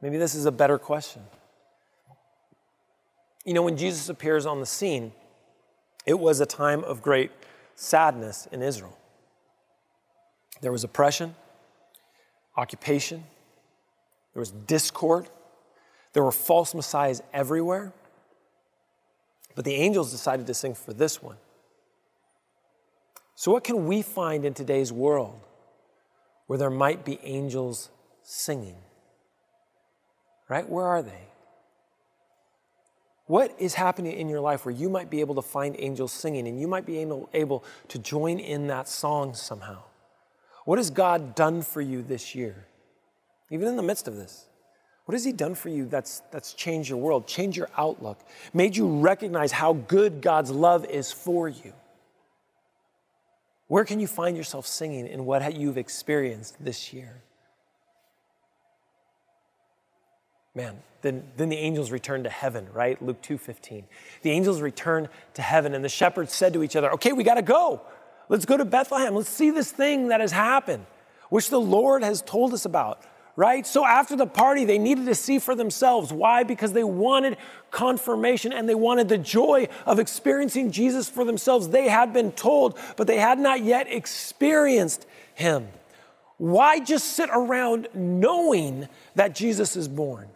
Maybe 0.00 0.16
this 0.16 0.34
is 0.34 0.46
a 0.46 0.52
better 0.52 0.78
question. 0.78 1.20
You 3.44 3.52
know, 3.52 3.62
when 3.62 3.76
Jesus 3.76 4.08
appears 4.08 4.46
on 4.46 4.60
the 4.60 4.66
scene, 4.66 5.12
it 6.06 6.18
was 6.18 6.40
a 6.40 6.46
time 6.46 6.82
of 6.82 7.02
great 7.02 7.30
sadness 7.74 8.48
in 8.50 8.62
Israel. 8.62 8.96
There 10.60 10.72
was 10.72 10.84
oppression, 10.84 11.34
occupation, 12.56 13.24
there 14.32 14.40
was 14.40 14.50
discord, 14.50 15.28
there 16.12 16.22
were 16.22 16.32
false 16.32 16.74
messiahs 16.74 17.22
everywhere. 17.32 17.92
But 19.54 19.64
the 19.64 19.74
angels 19.74 20.12
decided 20.12 20.46
to 20.46 20.54
sing 20.54 20.74
for 20.74 20.92
this 20.92 21.22
one. 21.22 21.36
So, 23.34 23.50
what 23.50 23.64
can 23.64 23.86
we 23.86 24.02
find 24.02 24.44
in 24.44 24.54
today's 24.54 24.92
world 24.92 25.40
where 26.46 26.58
there 26.58 26.70
might 26.70 27.04
be 27.04 27.18
angels 27.22 27.90
singing? 28.22 28.76
Right? 30.48 30.68
Where 30.68 30.86
are 30.86 31.02
they? 31.02 31.28
What 33.26 33.54
is 33.58 33.74
happening 33.74 34.12
in 34.12 34.28
your 34.28 34.40
life 34.40 34.64
where 34.64 34.74
you 34.74 34.88
might 34.88 35.10
be 35.10 35.20
able 35.20 35.34
to 35.34 35.42
find 35.42 35.74
angels 35.78 36.12
singing 36.12 36.46
and 36.46 36.60
you 36.60 36.68
might 36.68 36.86
be 36.86 36.98
able, 36.98 37.28
able 37.34 37.64
to 37.88 37.98
join 37.98 38.38
in 38.38 38.68
that 38.68 38.88
song 38.88 39.34
somehow? 39.34 39.82
What 40.66 40.78
has 40.78 40.90
God 40.90 41.34
done 41.36 41.62
for 41.62 41.80
you 41.80 42.02
this 42.02 42.34
year? 42.34 42.66
Even 43.50 43.68
in 43.68 43.76
the 43.76 43.82
midst 43.82 44.08
of 44.08 44.16
this. 44.16 44.46
What 45.04 45.12
has 45.14 45.24
He 45.24 45.32
done 45.32 45.54
for 45.54 45.68
you 45.68 45.86
that's, 45.86 46.22
that's 46.32 46.52
changed 46.52 46.90
your 46.90 46.98
world, 46.98 47.28
changed 47.28 47.56
your 47.56 47.70
outlook, 47.78 48.18
made 48.52 48.76
you 48.76 48.98
recognize 48.98 49.52
how 49.52 49.74
good 49.74 50.20
God's 50.20 50.50
love 50.50 50.84
is 50.84 51.12
for 51.12 51.48
you? 51.48 51.72
Where 53.68 53.84
can 53.84 54.00
you 54.00 54.08
find 54.08 54.36
yourself 54.36 54.66
singing 54.66 55.06
in 55.06 55.24
what 55.24 55.56
you've 55.56 55.78
experienced 55.78 56.62
this 56.62 56.92
year? 56.92 57.22
Man, 60.56 60.82
then, 61.02 61.22
then 61.36 61.48
the 61.48 61.56
angels 61.56 61.92
returned 61.92 62.24
to 62.24 62.30
heaven, 62.30 62.66
right? 62.72 63.00
Luke 63.00 63.22
2:15. 63.22 63.84
The 64.22 64.30
angels 64.30 64.60
returned 64.60 65.10
to 65.34 65.42
heaven, 65.42 65.74
and 65.74 65.84
the 65.84 65.88
shepherds 65.88 66.32
said 66.32 66.52
to 66.54 66.64
each 66.64 66.74
other, 66.74 66.90
Okay, 66.94 67.12
we 67.12 67.22
gotta 67.22 67.42
go. 67.42 67.82
Let's 68.28 68.44
go 68.44 68.56
to 68.56 68.64
Bethlehem. 68.64 69.14
Let's 69.14 69.28
see 69.28 69.50
this 69.50 69.70
thing 69.70 70.08
that 70.08 70.20
has 70.20 70.32
happened, 70.32 70.86
which 71.30 71.50
the 71.50 71.60
Lord 71.60 72.02
has 72.02 72.22
told 72.22 72.52
us 72.52 72.64
about 72.64 73.02
right? 73.36 73.66
So 73.66 73.84
after 73.84 74.16
the 74.16 74.26
party, 74.26 74.64
they 74.64 74.78
needed 74.78 75.06
to 75.06 75.14
see 75.14 75.38
for 75.38 75.54
themselves. 75.54 76.12
Why? 76.12 76.42
Because 76.42 76.72
they 76.72 76.84
wanted 76.84 77.36
confirmation 77.70 78.52
and 78.52 78.68
they 78.68 78.74
wanted 78.74 79.08
the 79.08 79.18
joy 79.18 79.68
of 79.84 79.98
experiencing 79.98 80.70
Jesus 80.70 81.08
for 81.08 81.24
themselves. 81.24 81.68
They 81.68 81.88
had 81.88 82.12
been 82.12 82.32
told, 82.32 82.78
but 82.96 83.06
they 83.06 83.18
had 83.18 83.38
not 83.38 83.62
yet 83.62 83.92
experienced 83.92 85.06
him. 85.34 85.68
Why 86.38 86.80
just 86.80 87.12
sit 87.12 87.30
around 87.32 87.88
knowing 87.94 88.88
that 89.14 89.34
Jesus 89.34 89.76
is 89.76 89.86
born 89.86 90.28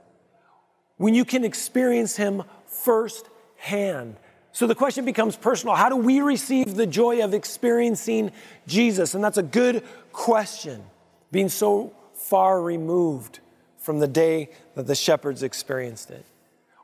when 0.99 1.15
you 1.15 1.25
can 1.25 1.45
experience 1.45 2.17
him 2.17 2.43
firsthand? 2.67 4.17
So 4.53 4.67
the 4.67 4.75
question 4.75 5.05
becomes 5.05 5.37
personal. 5.37 5.75
How 5.75 5.89
do 5.89 5.97
we 5.97 6.21
receive 6.21 6.75
the 6.75 6.87
joy 6.87 7.23
of 7.23 7.35
experiencing 7.35 8.33
Jesus? 8.67 9.15
And 9.15 9.23
that's 9.23 9.39
a 9.39 9.43
good 9.43 9.85
question, 10.13 10.83
being 11.31 11.49
so 11.49 11.93
far 12.15 12.61
removed 12.61 13.41
from 13.79 14.01
the 14.01 14.09
day 14.09 14.51
that 14.75 14.87
the 14.87 14.95
shepherds 14.95 15.43
experienced 15.43 16.11
it. 16.11 16.25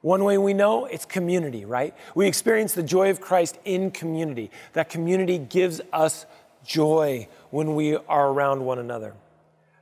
One 0.01 0.23
way 0.23 0.39
we 0.39 0.55
know 0.55 0.85
it's 0.85 1.05
community, 1.05 1.65
right? 1.65 1.95
We 2.15 2.27
experience 2.27 2.75
the 2.75 2.83
joy 2.83 3.11
of 3.11 3.21
Christ 3.21 3.59
in 3.65 3.91
community. 3.91 4.51
That 4.73 4.89
community 4.89 5.39
gives 5.39 5.81
us 5.93 6.27
joy 6.65 7.29
when 7.51 7.75
we 7.75 7.97
are 7.97 8.29
around 8.29 8.65
one 8.65 8.79
another. 8.79 9.15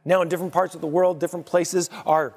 Now, 0.04 0.22
in 0.22 0.28
different 0.28 0.52
parts 0.52 0.74
of 0.74 0.80
the 0.80 0.86
world, 0.86 1.20
different 1.20 1.46
places 1.46 1.90
are 2.06 2.34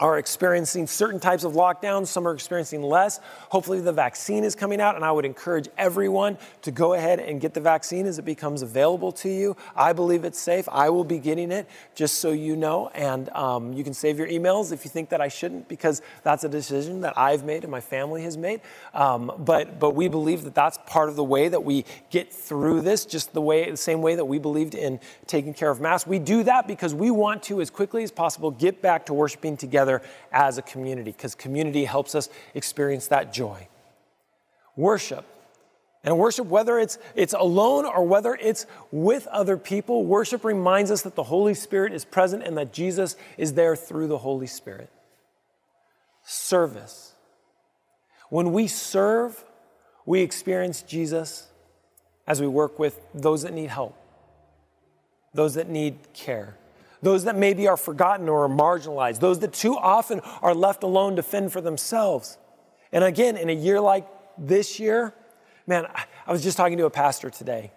are 0.00 0.18
experiencing 0.18 0.86
certain 0.86 1.20
types 1.20 1.44
of 1.44 1.52
lockdowns, 1.52 2.06
some 2.06 2.26
are 2.26 2.32
experiencing 2.32 2.82
less. 2.82 3.20
Hopefully, 3.50 3.80
the 3.80 3.92
vaccine 3.92 4.44
is 4.44 4.54
coming 4.54 4.80
out, 4.80 4.96
and 4.96 5.04
I 5.04 5.12
would 5.12 5.26
encourage 5.26 5.68
everyone 5.76 6.38
to 6.62 6.70
go 6.70 6.94
ahead 6.94 7.20
and 7.20 7.40
get 7.40 7.52
the 7.52 7.60
vaccine 7.60 8.06
as 8.06 8.18
it 8.18 8.24
becomes 8.24 8.62
available 8.62 9.12
to 9.12 9.28
you. 9.28 9.56
I 9.76 9.92
believe 9.92 10.24
it's 10.24 10.38
safe. 10.38 10.66
I 10.72 10.88
will 10.88 11.04
be 11.04 11.18
getting 11.18 11.52
it, 11.52 11.68
just 11.94 12.18
so 12.18 12.30
you 12.30 12.56
know. 12.56 12.88
And 12.94 13.28
um, 13.30 13.74
you 13.74 13.84
can 13.84 13.92
save 13.92 14.18
your 14.18 14.28
emails 14.28 14.72
if 14.72 14.84
you 14.84 14.90
think 14.90 15.10
that 15.10 15.20
I 15.20 15.28
shouldn't, 15.28 15.68
because 15.68 16.00
that's 16.22 16.44
a 16.44 16.48
decision 16.48 17.02
that 17.02 17.18
I've 17.18 17.44
made 17.44 17.62
and 17.62 17.70
my 17.70 17.80
family 17.80 18.22
has 18.22 18.38
made. 18.38 18.62
Um, 18.94 19.30
but, 19.38 19.78
but 19.78 19.94
we 19.94 20.08
believe 20.08 20.44
that 20.44 20.54
that's 20.54 20.78
part 20.86 21.10
of 21.10 21.16
the 21.16 21.24
way 21.24 21.48
that 21.48 21.62
we 21.62 21.84
get 22.08 22.32
through 22.32 22.80
this, 22.80 23.04
just 23.04 23.34
the 23.34 23.42
way, 23.42 23.70
the 23.70 23.76
same 23.76 24.00
way 24.00 24.14
that 24.14 24.24
we 24.24 24.38
believed 24.38 24.74
in 24.74 24.98
taking 25.26 25.52
care 25.52 25.70
of 25.70 25.80
Mass. 25.80 26.06
We 26.06 26.18
do 26.18 26.42
that 26.44 26.66
because 26.66 26.94
we 26.94 27.10
want 27.10 27.42
to, 27.44 27.60
as 27.60 27.68
quickly 27.68 28.02
as 28.02 28.10
possible, 28.10 28.50
get 28.50 28.80
back 28.80 29.06
to 29.06 29.14
worshiping 29.14 29.58
together 29.58 29.89
together 29.98 30.10
as 30.32 30.58
a 30.58 30.62
community 30.62 31.12
because 31.12 31.34
community 31.34 31.84
helps 31.84 32.14
us 32.14 32.28
experience 32.54 33.08
that 33.08 33.32
joy. 33.32 33.68
Worship. 34.76 35.24
And 36.02 36.16
worship, 36.16 36.46
whether 36.46 36.78
it's, 36.78 36.98
it's 37.14 37.34
alone 37.34 37.84
or 37.84 38.06
whether 38.06 38.34
it's 38.34 38.64
with 38.90 39.26
other 39.26 39.58
people, 39.58 40.04
worship 40.04 40.44
reminds 40.44 40.90
us 40.90 41.02
that 41.02 41.14
the 41.14 41.24
Holy 41.24 41.52
Spirit 41.52 41.92
is 41.92 42.06
present 42.06 42.42
and 42.42 42.56
that 42.56 42.72
Jesus 42.72 43.16
is 43.36 43.52
there 43.52 43.76
through 43.76 44.06
the 44.06 44.18
Holy 44.18 44.46
Spirit. 44.46 44.88
Service. 46.22 47.12
When 48.30 48.52
we 48.52 48.66
serve, 48.66 49.44
we 50.06 50.22
experience 50.22 50.80
Jesus 50.82 51.48
as 52.26 52.40
we 52.40 52.46
work 52.46 52.78
with 52.78 52.98
those 53.12 53.42
that 53.42 53.52
need 53.52 53.68
help, 53.68 53.94
those 55.34 55.54
that 55.54 55.68
need 55.68 55.98
care 56.14 56.56
those 57.02 57.24
that 57.24 57.36
maybe 57.36 57.66
are 57.66 57.76
forgotten 57.76 58.28
or 58.28 58.44
are 58.44 58.48
marginalized, 58.48 59.20
those 59.20 59.38
that 59.40 59.52
too 59.52 59.76
often 59.76 60.20
are 60.42 60.54
left 60.54 60.82
alone 60.82 61.16
to 61.16 61.22
fend 61.22 61.52
for 61.52 61.60
themselves. 61.60 62.38
And 62.92 63.04
again, 63.04 63.36
in 63.36 63.48
a 63.48 63.54
year 63.54 63.80
like 63.80 64.06
this 64.36 64.78
year, 64.78 65.14
man, 65.66 65.86
I 66.26 66.32
was 66.32 66.42
just 66.42 66.56
talking 66.56 66.78
to 66.78 66.86
a 66.86 66.90
pastor 66.90 67.30
today, 67.30 67.72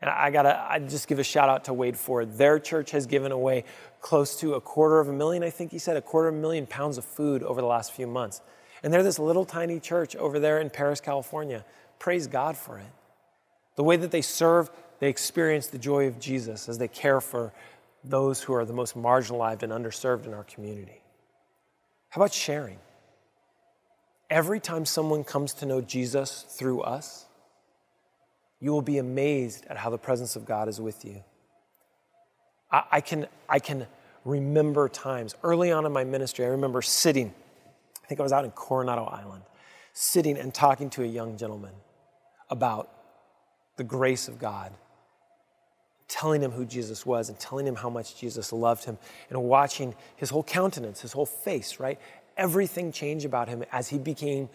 and 0.00 0.10
I 0.10 0.30
gotta 0.30 0.64
I 0.68 0.78
just 0.78 1.08
give 1.08 1.18
a 1.18 1.24
shout 1.24 1.48
out 1.48 1.64
to 1.64 1.72
Wade 1.72 1.96
Ford. 1.96 2.36
Their 2.36 2.58
church 2.58 2.90
has 2.92 3.06
given 3.06 3.32
away 3.32 3.64
close 4.00 4.38
to 4.40 4.54
a 4.54 4.60
quarter 4.60 5.00
of 5.00 5.08
a 5.08 5.12
million, 5.12 5.42
I 5.42 5.50
think 5.50 5.72
he 5.72 5.78
said, 5.78 5.96
a 5.96 6.02
quarter 6.02 6.28
of 6.28 6.34
a 6.34 6.38
million 6.38 6.66
pounds 6.66 6.98
of 6.98 7.04
food 7.04 7.42
over 7.42 7.60
the 7.60 7.66
last 7.66 7.92
few 7.92 8.06
months. 8.06 8.40
And 8.82 8.92
they're 8.92 9.02
this 9.02 9.18
little 9.18 9.44
tiny 9.44 9.80
church 9.80 10.14
over 10.14 10.38
there 10.38 10.60
in 10.60 10.70
Perris, 10.70 11.00
California. 11.02 11.64
Praise 11.98 12.28
God 12.28 12.56
for 12.56 12.78
it. 12.78 12.86
The 13.74 13.82
way 13.82 13.96
that 13.96 14.12
they 14.12 14.22
serve, 14.22 14.70
they 15.00 15.08
experience 15.08 15.66
the 15.68 15.78
joy 15.78 16.06
of 16.06 16.20
Jesus 16.20 16.68
as 16.68 16.78
they 16.78 16.88
care 16.88 17.20
for 17.20 17.52
those 18.04 18.40
who 18.40 18.54
are 18.54 18.64
the 18.64 18.72
most 18.72 18.96
marginalized 18.96 19.62
and 19.62 19.72
underserved 19.72 20.26
in 20.26 20.34
our 20.34 20.44
community? 20.44 21.02
How 22.10 22.20
about 22.20 22.32
sharing? 22.32 22.78
Every 24.30 24.60
time 24.60 24.84
someone 24.84 25.24
comes 25.24 25.54
to 25.54 25.66
know 25.66 25.80
Jesus 25.80 26.44
through 26.48 26.82
us, 26.82 27.26
you 28.60 28.72
will 28.72 28.82
be 28.82 28.98
amazed 28.98 29.64
at 29.68 29.76
how 29.76 29.90
the 29.90 29.98
presence 29.98 30.36
of 30.36 30.44
God 30.44 30.68
is 30.68 30.80
with 30.80 31.04
you. 31.04 31.22
I, 32.70 32.82
I, 32.92 33.00
can, 33.00 33.26
I 33.48 33.58
can 33.58 33.86
remember 34.24 34.88
times 34.88 35.34
early 35.42 35.72
on 35.72 35.86
in 35.86 35.92
my 35.92 36.04
ministry, 36.04 36.44
I 36.44 36.48
remember 36.48 36.82
sitting, 36.82 37.32
I 38.02 38.06
think 38.06 38.20
I 38.20 38.22
was 38.22 38.32
out 38.32 38.44
in 38.44 38.50
Coronado 38.50 39.04
Island, 39.04 39.42
sitting 39.92 40.36
and 40.36 40.52
talking 40.52 40.90
to 40.90 41.02
a 41.02 41.06
young 41.06 41.36
gentleman 41.36 41.72
about 42.50 42.90
the 43.76 43.84
grace 43.84 44.28
of 44.28 44.38
God 44.38 44.72
telling 46.08 46.42
him 46.42 46.50
who 46.50 46.64
Jesus 46.64 47.04
was 47.04 47.28
and 47.28 47.38
telling 47.38 47.66
him 47.66 47.76
how 47.76 47.90
much 47.90 48.16
Jesus 48.16 48.52
loved 48.52 48.84
him 48.84 48.98
and 49.28 49.42
watching 49.44 49.94
his 50.16 50.30
whole 50.30 50.42
countenance, 50.42 51.02
his 51.02 51.12
whole 51.12 51.26
face, 51.26 51.78
right? 51.78 52.00
Everything 52.36 52.92
changed 52.92 53.26
about 53.26 53.48
him 53.48 53.62
as 53.70 53.88
he 53.88 53.98
became 53.98 54.48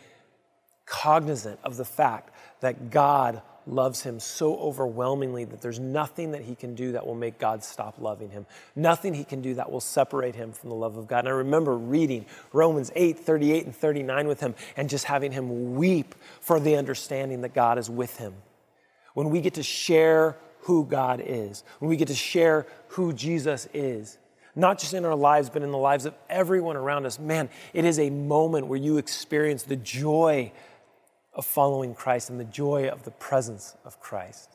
cognizant 0.85 1.59
of 1.63 1.77
the 1.77 1.85
fact 1.85 2.33
that 2.61 2.89
God 2.89 3.41
loves 3.65 4.01
him 4.01 4.19
so 4.19 4.57
overwhelmingly 4.57 5.45
that 5.45 5.61
there's 5.61 5.79
nothing 5.79 6.31
that 6.31 6.41
he 6.41 6.55
can 6.55 6.75
do 6.75 6.93
that 6.93 7.05
will 7.05 7.15
make 7.15 7.39
God 7.39 7.63
stop 7.63 7.95
loving 7.97 8.29
him. 8.29 8.45
Nothing 8.75 9.13
he 9.13 9.23
can 9.23 9.41
do 9.41 9.53
that 9.55 9.71
will 9.71 9.79
separate 9.79 10.35
him 10.35 10.51
from 10.51 10.69
the 10.69 10.75
love 10.75 10.97
of 10.97 11.07
God. 11.07 11.19
And 11.19 11.29
I 11.29 11.31
remember 11.31 11.77
reading 11.77 12.25
Romans 12.51 12.91
8, 12.95 13.19
38 13.19 13.65
and 13.65 13.75
39 13.75 14.27
with 14.27 14.41
him 14.41 14.55
and 14.75 14.89
just 14.89 15.05
having 15.05 15.31
him 15.31 15.75
weep 15.75 16.15
for 16.41 16.59
the 16.59 16.75
understanding 16.75 17.41
that 17.41 17.53
God 17.53 17.77
is 17.77 17.89
with 17.89 18.17
him. 18.17 18.33
When 19.13 19.29
we 19.29 19.41
get 19.41 19.53
to 19.53 19.63
share 19.63 20.35
who 20.63 20.85
God 20.85 21.21
is, 21.25 21.63
when 21.79 21.89
we 21.89 21.97
get 21.97 22.07
to 22.09 22.15
share 22.15 22.65
who 22.89 23.13
Jesus 23.13 23.67
is, 23.73 24.17
not 24.55 24.79
just 24.79 24.93
in 24.93 25.03
our 25.05 25.15
lives, 25.15 25.49
but 25.49 25.61
in 25.61 25.71
the 25.71 25.77
lives 25.77 26.05
of 26.05 26.13
everyone 26.29 26.75
around 26.75 27.05
us, 27.05 27.19
man, 27.19 27.49
it 27.73 27.85
is 27.85 27.99
a 27.99 28.09
moment 28.09 28.67
where 28.67 28.79
you 28.79 28.97
experience 28.97 29.63
the 29.63 29.75
joy 29.75 30.51
of 31.33 31.45
following 31.45 31.95
Christ 31.95 32.29
and 32.29 32.39
the 32.39 32.45
joy 32.45 32.87
of 32.87 33.03
the 33.03 33.11
presence 33.11 33.75
of 33.83 33.99
Christ. 33.99 34.49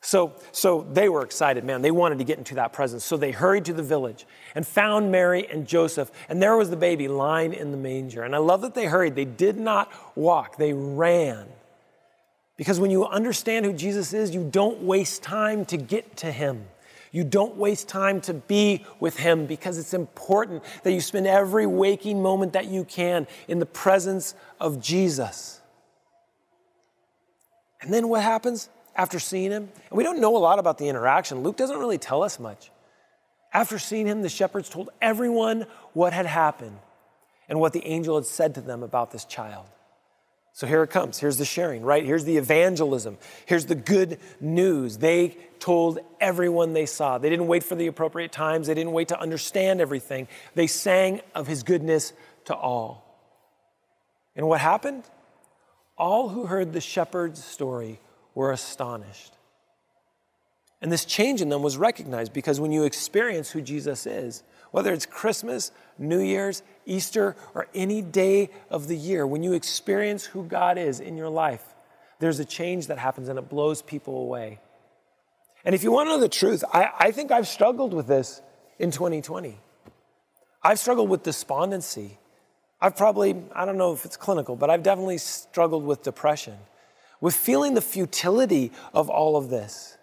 So, 0.00 0.34
so 0.52 0.86
they 0.92 1.08
were 1.08 1.22
excited, 1.22 1.64
man. 1.64 1.82
They 1.82 1.90
wanted 1.90 2.18
to 2.18 2.24
get 2.24 2.38
into 2.38 2.54
that 2.54 2.72
presence. 2.72 3.04
So 3.04 3.16
they 3.16 3.32
hurried 3.32 3.64
to 3.64 3.72
the 3.72 3.82
village 3.82 4.26
and 4.54 4.64
found 4.64 5.10
Mary 5.10 5.46
and 5.50 5.66
Joseph, 5.66 6.12
and 6.28 6.40
there 6.40 6.56
was 6.56 6.70
the 6.70 6.76
baby 6.76 7.08
lying 7.08 7.52
in 7.52 7.72
the 7.72 7.76
manger. 7.76 8.22
And 8.22 8.34
I 8.34 8.38
love 8.38 8.60
that 8.60 8.74
they 8.74 8.86
hurried. 8.86 9.16
They 9.16 9.24
did 9.24 9.58
not 9.58 9.92
walk, 10.16 10.56
they 10.56 10.72
ran. 10.72 11.46
Because 12.58 12.78
when 12.78 12.90
you 12.90 13.06
understand 13.06 13.64
who 13.64 13.72
Jesus 13.72 14.12
is, 14.12 14.34
you 14.34 14.44
don't 14.44 14.82
waste 14.82 15.22
time 15.22 15.64
to 15.66 15.78
get 15.78 16.18
to 16.18 16.30
him. 16.30 16.66
You 17.12 17.24
don't 17.24 17.56
waste 17.56 17.88
time 17.88 18.20
to 18.22 18.34
be 18.34 18.84
with 19.00 19.16
Him 19.16 19.46
because 19.46 19.78
it's 19.78 19.94
important 19.94 20.62
that 20.82 20.92
you 20.92 21.00
spend 21.00 21.26
every 21.26 21.66
waking 21.66 22.22
moment 22.22 22.52
that 22.52 22.66
you 22.66 22.84
can 22.84 23.26
in 23.46 23.58
the 23.58 23.66
presence 23.66 24.34
of 24.60 24.80
Jesus. 24.80 25.60
And 27.80 27.92
then 27.92 28.08
what 28.08 28.22
happens 28.22 28.68
after 28.94 29.18
seeing 29.18 29.50
Him? 29.50 29.70
And 29.88 29.96
we 29.96 30.04
don't 30.04 30.20
know 30.20 30.36
a 30.36 30.38
lot 30.38 30.58
about 30.58 30.78
the 30.78 30.88
interaction. 30.88 31.42
Luke 31.42 31.56
doesn't 31.56 31.78
really 31.78 31.98
tell 31.98 32.22
us 32.22 32.38
much. 32.38 32.70
After 33.52 33.78
seeing 33.78 34.06
Him, 34.06 34.22
the 34.22 34.28
shepherds 34.28 34.68
told 34.68 34.90
everyone 35.00 35.66
what 35.94 36.12
had 36.12 36.26
happened 36.26 36.78
and 37.48 37.58
what 37.58 37.72
the 37.72 37.86
angel 37.86 38.16
had 38.16 38.26
said 38.26 38.54
to 38.56 38.60
them 38.60 38.82
about 38.82 39.10
this 39.10 39.24
child. 39.24 39.66
So 40.58 40.66
here 40.66 40.82
it 40.82 40.90
comes. 40.90 41.20
Here's 41.20 41.36
the 41.36 41.44
sharing, 41.44 41.82
right? 41.82 42.04
Here's 42.04 42.24
the 42.24 42.36
evangelism. 42.36 43.16
Here's 43.46 43.66
the 43.66 43.76
good 43.76 44.18
news. 44.40 44.98
They 44.98 45.36
told 45.60 46.00
everyone 46.20 46.72
they 46.72 46.84
saw. 46.84 47.16
They 47.16 47.30
didn't 47.30 47.46
wait 47.46 47.62
for 47.62 47.76
the 47.76 47.86
appropriate 47.86 48.32
times, 48.32 48.66
they 48.66 48.74
didn't 48.74 48.90
wait 48.90 49.06
to 49.08 49.20
understand 49.20 49.80
everything. 49.80 50.26
They 50.56 50.66
sang 50.66 51.20
of 51.32 51.46
his 51.46 51.62
goodness 51.62 52.12
to 52.46 52.56
all. 52.56 53.04
And 54.34 54.48
what 54.48 54.60
happened? 54.60 55.04
All 55.96 56.28
who 56.30 56.46
heard 56.46 56.72
the 56.72 56.80
shepherd's 56.80 57.44
story 57.44 58.00
were 58.34 58.50
astonished. 58.50 59.34
And 60.82 60.90
this 60.90 61.04
change 61.04 61.40
in 61.40 61.50
them 61.50 61.62
was 61.62 61.76
recognized 61.76 62.32
because 62.32 62.58
when 62.58 62.72
you 62.72 62.82
experience 62.82 63.48
who 63.48 63.60
Jesus 63.60 64.08
is, 64.08 64.42
whether 64.72 64.92
it's 64.92 65.06
Christmas, 65.06 65.70
New 65.98 66.20
Year's, 66.20 66.64
Easter, 66.88 67.36
or 67.54 67.68
any 67.74 68.02
day 68.02 68.50
of 68.70 68.88
the 68.88 68.96
year, 68.96 69.26
when 69.26 69.42
you 69.42 69.52
experience 69.52 70.24
who 70.24 70.44
God 70.44 70.78
is 70.78 71.00
in 71.00 71.16
your 71.16 71.28
life, 71.28 71.62
there's 72.18 72.40
a 72.40 72.44
change 72.44 72.88
that 72.88 72.98
happens 72.98 73.28
and 73.28 73.38
it 73.38 73.48
blows 73.48 73.82
people 73.82 74.20
away. 74.22 74.58
And 75.64 75.74
if 75.74 75.82
you 75.82 75.92
want 75.92 76.06
to 76.06 76.14
know 76.14 76.20
the 76.20 76.28
truth, 76.28 76.64
I, 76.72 76.90
I 76.98 77.10
think 77.10 77.30
I've 77.30 77.46
struggled 77.46 77.92
with 77.92 78.06
this 78.06 78.40
in 78.78 78.90
2020. 78.90 79.58
I've 80.62 80.78
struggled 80.78 81.10
with 81.10 81.22
despondency. 81.22 82.18
I've 82.80 82.96
probably, 82.96 83.36
I 83.52 83.64
don't 83.64 83.76
know 83.76 83.92
if 83.92 84.04
it's 84.04 84.16
clinical, 84.16 84.56
but 84.56 84.70
I've 84.70 84.82
definitely 84.82 85.18
struggled 85.18 85.84
with 85.84 86.02
depression, 86.02 86.56
with 87.20 87.34
feeling 87.34 87.74
the 87.74 87.80
futility 87.80 88.72
of 88.94 89.10
all 89.10 89.36
of 89.36 89.50
this 89.50 89.97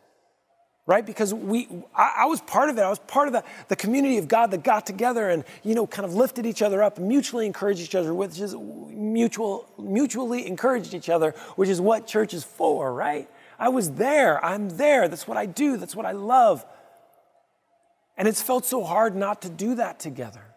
right? 0.87 1.05
Because 1.05 1.33
we, 1.33 1.67
I, 1.95 2.13
I, 2.19 2.25
was 2.25 2.41
part 2.41 2.69
of 2.69 2.77
it. 2.77 2.81
I 2.81 2.89
was 2.89 2.99
part 2.99 3.27
of 3.27 3.33
the, 3.33 3.43
the 3.69 3.75
community 3.75 4.17
of 4.17 4.27
God 4.27 4.51
that 4.51 4.63
got 4.63 4.85
together 4.85 5.29
and, 5.29 5.43
you 5.63 5.73
know, 5.73 5.87
kind 5.87 6.05
of 6.05 6.13
lifted 6.13 6.45
each 6.45 6.61
other 6.61 6.83
up 6.83 6.99
mutually 6.99 7.45
encouraged 7.45 7.81
each 7.81 7.95
other, 7.95 8.13
which 8.13 8.39
is 8.39 8.53
mutual, 8.55 9.67
mutually 9.79 10.45
encouraged 10.45 10.93
each 10.93 11.09
other, 11.09 11.31
which 11.55 11.69
is 11.69 11.81
what 11.81 12.05
church 12.05 12.33
is 12.33 12.43
for, 12.43 12.93
right? 12.93 13.27
I 13.57 13.69
was 13.69 13.91
there. 13.91 14.43
I'm 14.43 14.69
there. 14.77 15.07
That's 15.07 15.27
what 15.27 15.37
I 15.37 15.45
do. 15.45 15.77
That's 15.77 15.95
what 15.95 16.05
I 16.05 16.11
love. 16.11 16.65
And 18.17 18.27
it's 18.27 18.41
felt 18.41 18.65
so 18.65 18.83
hard 18.83 19.15
not 19.15 19.41
to 19.41 19.49
do 19.49 19.75
that 19.75 19.99
together. 19.99 20.54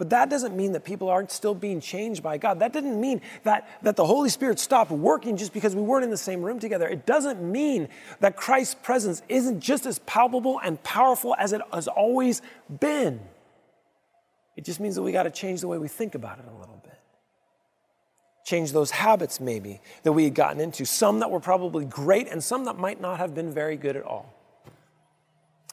But 0.00 0.08
that 0.08 0.30
doesn't 0.30 0.56
mean 0.56 0.72
that 0.72 0.82
people 0.82 1.10
aren't 1.10 1.30
still 1.30 1.54
being 1.54 1.78
changed 1.78 2.22
by 2.22 2.38
God. 2.38 2.60
That 2.60 2.72
didn't 2.72 2.98
mean 2.98 3.20
that, 3.42 3.68
that 3.82 3.96
the 3.96 4.06
Holy 4.06 4.30
Spirit 4.30 4.58
stopped 4.58 4.90
working 4.90 5.36
just 5.36 5.52
because 5.52 5.76
we 5.76 5.82
weren't 5.82 6.04
in 6.04 6.10
the 6.10 6.16
same 6.16 6.40
room 6.40 6.58
together. 6.58 6.88
It 6.88 7.04
doesn't 7.04 7.42
mean 7.42 7.86
that 8.20 8.34
Christ's 8.34 8.76
presence 8.76 9.20
isn't 9.28 9.60
just 9.60 9.84
as 9.84 9.98
palpable 9.98 10.58
and 10.64 10.82
powerful 10.82 11.36
as 11.38 11.52
it 11.52 11.60
has 11.70 11.86
always 11.86 12.40
been. 12.80 13.20
It 14.56 14.64
just 14.64 14.80
means 14.80 14.94
that 14.94 15.02
we 15.02 15.12
got 15.12 15.24
to 15.24 15.30
change 15.30 15.60
the 15.60 15.68
way 15.68 15.76
we 15.76 15.86
think 15.86 16.14
about 16.14 16.38
it 16.38 16.46
a 16.46 16.58
little 16.58 16.80
bit. 16.82 16.98
Change 18.46 18.72
those 18.72 18.90
habits, 18.90 19.38
maybe, 19.38 19.82
that 20.02 20.12
we 20.12 20.24
had 20.24 20.34
gotten 20.34 20.62
into. 20.62 20.86
Some 20.86 21.20
that 21.20 21.30
were 21.30 21.40
probably 21.40 21.84
great 21.84 22.26
and 22.26 22.42
some 22.42 22.64
that 22.64 22.78
might 22.78 23.02
not 23.02 23.18
have 23.18 23.34
been 23.34 23.52
very 23.52 23.76
good 23.76 23.96
at 23.96 24.04
all. 24.04 24.32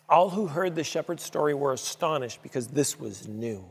All 0.10 0.32
who 0.32 0.48
heard 0.48 0.76
the 0.76 0.84
shepherd's 0.84 1.24
story 1.24 1.54
were 1.54 1.72
astonished 1.72 2.44
because 2.44 2.68
this 2.68 3.00
was 3.00 3.26
new. 3.26 3.64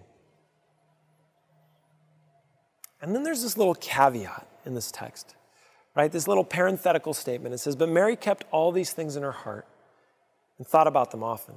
And 3.00 3.14
then 3.14 3.22
there's 3.22 3.42
this 3.42 3.56
little 3.56 3.74
caveat 3.74 4.46
in 4.64 4.74
this 4.74 4.90
text, 4.90 5.34
right? 5.94 6.10
This 6.10 6.26
little 6.26 6.44
parenthetical 6.44 7.14
statement. 7.14 7.54
It 7.54 7.58
says, 7.58 7.76
But 7.76 7.88
Mary 7.88 8.16
kept 8.16 8.44
all 8.50 8.72
these 8.72 8.92
things 8.92 9.16
in 9.16 9.22
her 9.22 9.32
heart 9.32 9.66
and 10.58 10.66
thought 10.66 10.86
about 10.86 11.10
them 11.10 11.22
often. 11.22 11.56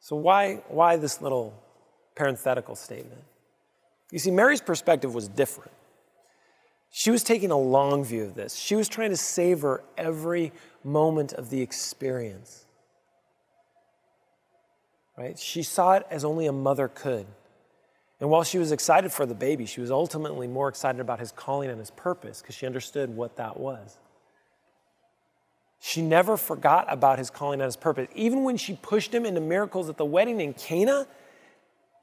So, 0.00 0.16
why, 0.16 0.62
why 0.68 0.96
this 0.96 1.20
little 1.20 1.54
parenthetical 2.14 2.74
statement? 2.74 3.22
You 4.10 4.18
see, 4.18 4.30
Mary's 4.30 4.60
perspective 4.60 5.14
was 5.14 5.28
different. 5.28 5.70
She 6.90 7.10
was 7.10 7.22
taking 7.22 7.52
a 7.52 7.58
long 7.58 8.04
view 8.04 8.24
of 8.24 8.34
this. 8.34 8.56
She 8.56 8.74
was 8.74 8.88
trying 8.88 9.10
to 9.10 9.16
savor 9.16 9.84
every 9.96 10.52
moment 10.82 11.32
of 11.34 11.50
the 11.50 11.60
experience. 11.60 12.64
Right? 15.16 15.38
She 15.38 15.62
saw 15.62 15.92
it 15.94 16.06
as 16.10 16.24
only 16.24 16.46
a 16.46 16.52
mother 16.52 16.88
could. 16.88 17.26
And 18.20 18.28
while 18.28 18.44
she 18.44 18.58
was 18.58 18.70
excited 18.70 19.12
for 19.12 19.24
the 19.24 19.34
baby, 19.34 19.64
she 19.64 19.80
was 19.80 19.90
ultimately 19.90 20.46
more 20.46 20.68
excited 20.68 21.00
about 21.00 21.20
his 21.20 21.32
calling 21.32 21.70
and 21.70 21.78
his 21.78 21.90
purpose 21.90 22.42
because 22.42 22.54
she 22.54 22.66
understood 22.66 23.16
what 23.16 23.36
that 23.36 23.58
was. 23.58 23.98
She 25.80 26.02
never 26.02 26.36
forgot 26.36 26.84
about 26.92 27.18
his 27.18 27.30
calling 27.30 27.60
and 27.60 27.66
his 27.66 27.76
purpose. 27.76 28.08
Even 28.14 28.44
when 28.44 28.58
she 28.58 28.74
pushed 28.74 29.14
him 29.14 29.24
into 29.24 29.40
miracles 29.40 29.88
at 29.88 29.96
the 29.96 30.04
wedding 30.04 30.42
in 30.42 30.52
Cana, 30.52 31.06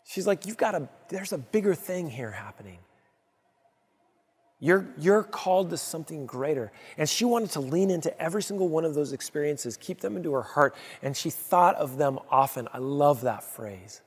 she's 0.03 0.25
like, 0.25 0.47
You've 0.47 0.57
got 0.57 0.73
a, 0.73 0.89
there's 1.09 1.31
a 1.31 1.37
bigger 1.37 1.75
thing 1.75 2.09
here 2.09 2.31
happening. 2.31 2.79
You're, 4.59 4.87
you're 4.97 5.21
called 5.21 5.69
to 5.69 5.77
something 5.77 6.25
greater. 6.25 6.71
And 6.97 7.07
she 7.07 7.25
wanted 7.25 7.51
to 7.51 7.59
lean 7.59 7.91
into 7.91 8.19
every 8.19 8.41
single 8.41 8.67
one 8.67 8.85
of 8.85 8.95
those 8.95 9.13
experiences, 9.13 9.77
keep 9.77 10.01
them 10.01 10.17
into 10.17 10.33
her 10.33 10.41
heart, 10.41 10.75
and 11.03 11.15
she 11.15 11.29
thought 11.29 11.75
of 11.75 11.97
them 11.97 12.17
often. 12.31 12.67
I 12.73 12.79
love 12.79 13.21
that 13.21 13.43
phrase. 13.43 14.01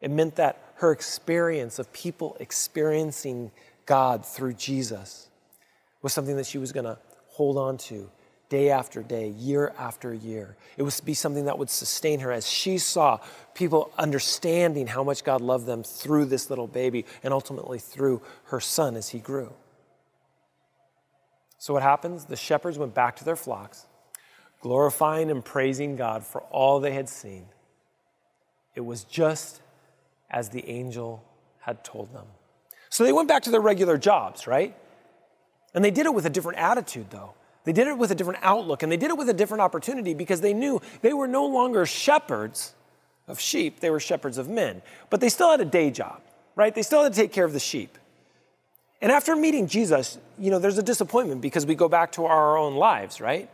It 0.00 0.10
meant 0.10 0.36
that 0.36 0.62
her 0.76 0.92
experience 0.92 1.78
of 1.78 1.92
people 1.92 2.36
experiencing 2.40 3.50
God 3.86 4.24
through 4.24 4.54
Jesus 4.54 5.28
was 6.02 6.12
something 6.12 6.36
that 6.36 6.46
she 6.46 6.58
was 6.58 6.72
going 6.72 6.84
to 6.84 6.98
hold 7.28 7.56
on 7.56 7.78
to 7.78 8.10
day 8.48 8.70
after 8.70 9.02
day, 9.02 9.28
year 9.28 9.74
after 9.78 10.14
year. 10.14 10.56
It 10.76 10.82
was 10.82 10.96
to 10.96 11.04
be 11.04 11.14
something 11.14 11.44
that 11.46 11.58
would 11.58 11.68
sustain 11.68 12.20
her 12.20 12.32
as 12.32 12.48
she 12.48 12.78
saw 12.78 13.18
people 13.54 13.92
understanding 13.98 14.86
how 14.86 15.04
much 15.04 15.24
God 15.24 15.40
loved 15.40 15.66
them 15.66 15.82
through 15.82 16.26
this 16.26 16.48
little 16.48 16.66
baby 16.66 17.04
and 17.22 17.34
ultimately 17.34 17.78
through 17.78 18.22
her 18.44 18.60
son 18.60 18.96
as 18.96 19.10
he 19.10 19.18
grew. 19.18 19.52
So, 21.58 21.74
what 21.74 21.82
happens? 21.82 22.24
The 22.24 22.36
shepherds 22.36 22.78
went 22.78 22.94
back 22.94 23.16
to 23.16 23.24
their 23.24 23.36
flocks, 23.36 23.86
glorifying 24.60 25.30
and 25.30 25.44
praising 25.44 25.96
God 25.96 26.24
for 26.24 26.40
all 26.42 26.80
they 26.80 26.92
had 26.92 27.08
seen. 27.08 27.46
It 28.74 28.82
was 28.82 29.04
just 29.04 29.60
as 30.30 30.50
the 30.50 30.68
angel 30.68 31.24
had 31.60 31.84
told 31.84 32.12
them. 32.12 32.26
So 32.90 33.04
they 33.04 33.12
went 33.12 33.28
back 33.28 33.42
to 33.44 33.50
their 33.50 33.60
regular 33.60 33.98
jobs, 33.98 34.46
right? 34.46 34.74
And 35.74 35.84
they 35.84 35.90
did 35.90 36.06
it 36.06 36.14
with 36.14 36.26
a 36.26 36.30
different 36.30 36.58
attitude, 36.58 37.10
though. 37.10 37.34
They 37.64 37.72
did 37.72 37.86
it 37.86 37.98
with 37.98 38.10
a 38.10 38.14
different 38.14 38.40
outlook, 38.42 38.82
and 38.82 38.90
they 38.90 38.96
did 38.96 39.10
it 39.10 39.18
with 39.18 39.28
a 39.28 39.34
different 39.34 39.60
opportunity 39.60 40.14
because 40.14 40.40
they 40.40 40.54
knew 40.54 40.80
they 41.02 41.12
were 41.12 41.28
no 41.28 41.46
longer 41.46 41.84
shepherds 41.84 42.74
of 43.26 43.38
sheep, 43.38 43.80
they 43.80 43.90
were 43.90 44.00
shepherds 44.00 44.38
of 44.38 44.48
men. 44.48 44.80
But 45.10 45.20
they 45.20 45.28
still 45.28 45.50
had 45.50 45.60
a 45.60 45.66
day 45.66 45.90
job, 45.90 46.22
right? 46.56 46.74
They 46.74 46.82
still 46.82 47.02
had 47.02 47.12
to 47.12 47.20
take 47.20 47.32
care 47.32 47.44
of 47.44 47.52
the 47.52 47.60
sheep. 47.60 47.98
And 49.02 49.12
after 49.12 49.36
meeting 49.36 49.68
Jesus, 49.68 50.18
you 50.38 50.50
know, 50.50 50.58
there's 50.58 50.78
a 50.78 50.82
disappointment 50.82 51.40
because 51.40 51.66
we 51.66 51.74
go 51.74 51.88
back 51.88 52.12
to 52.12 52.24
our 52.24 52.56
own 52.56 52.74
lives, 52.74 53.20
right? 53.20 53.50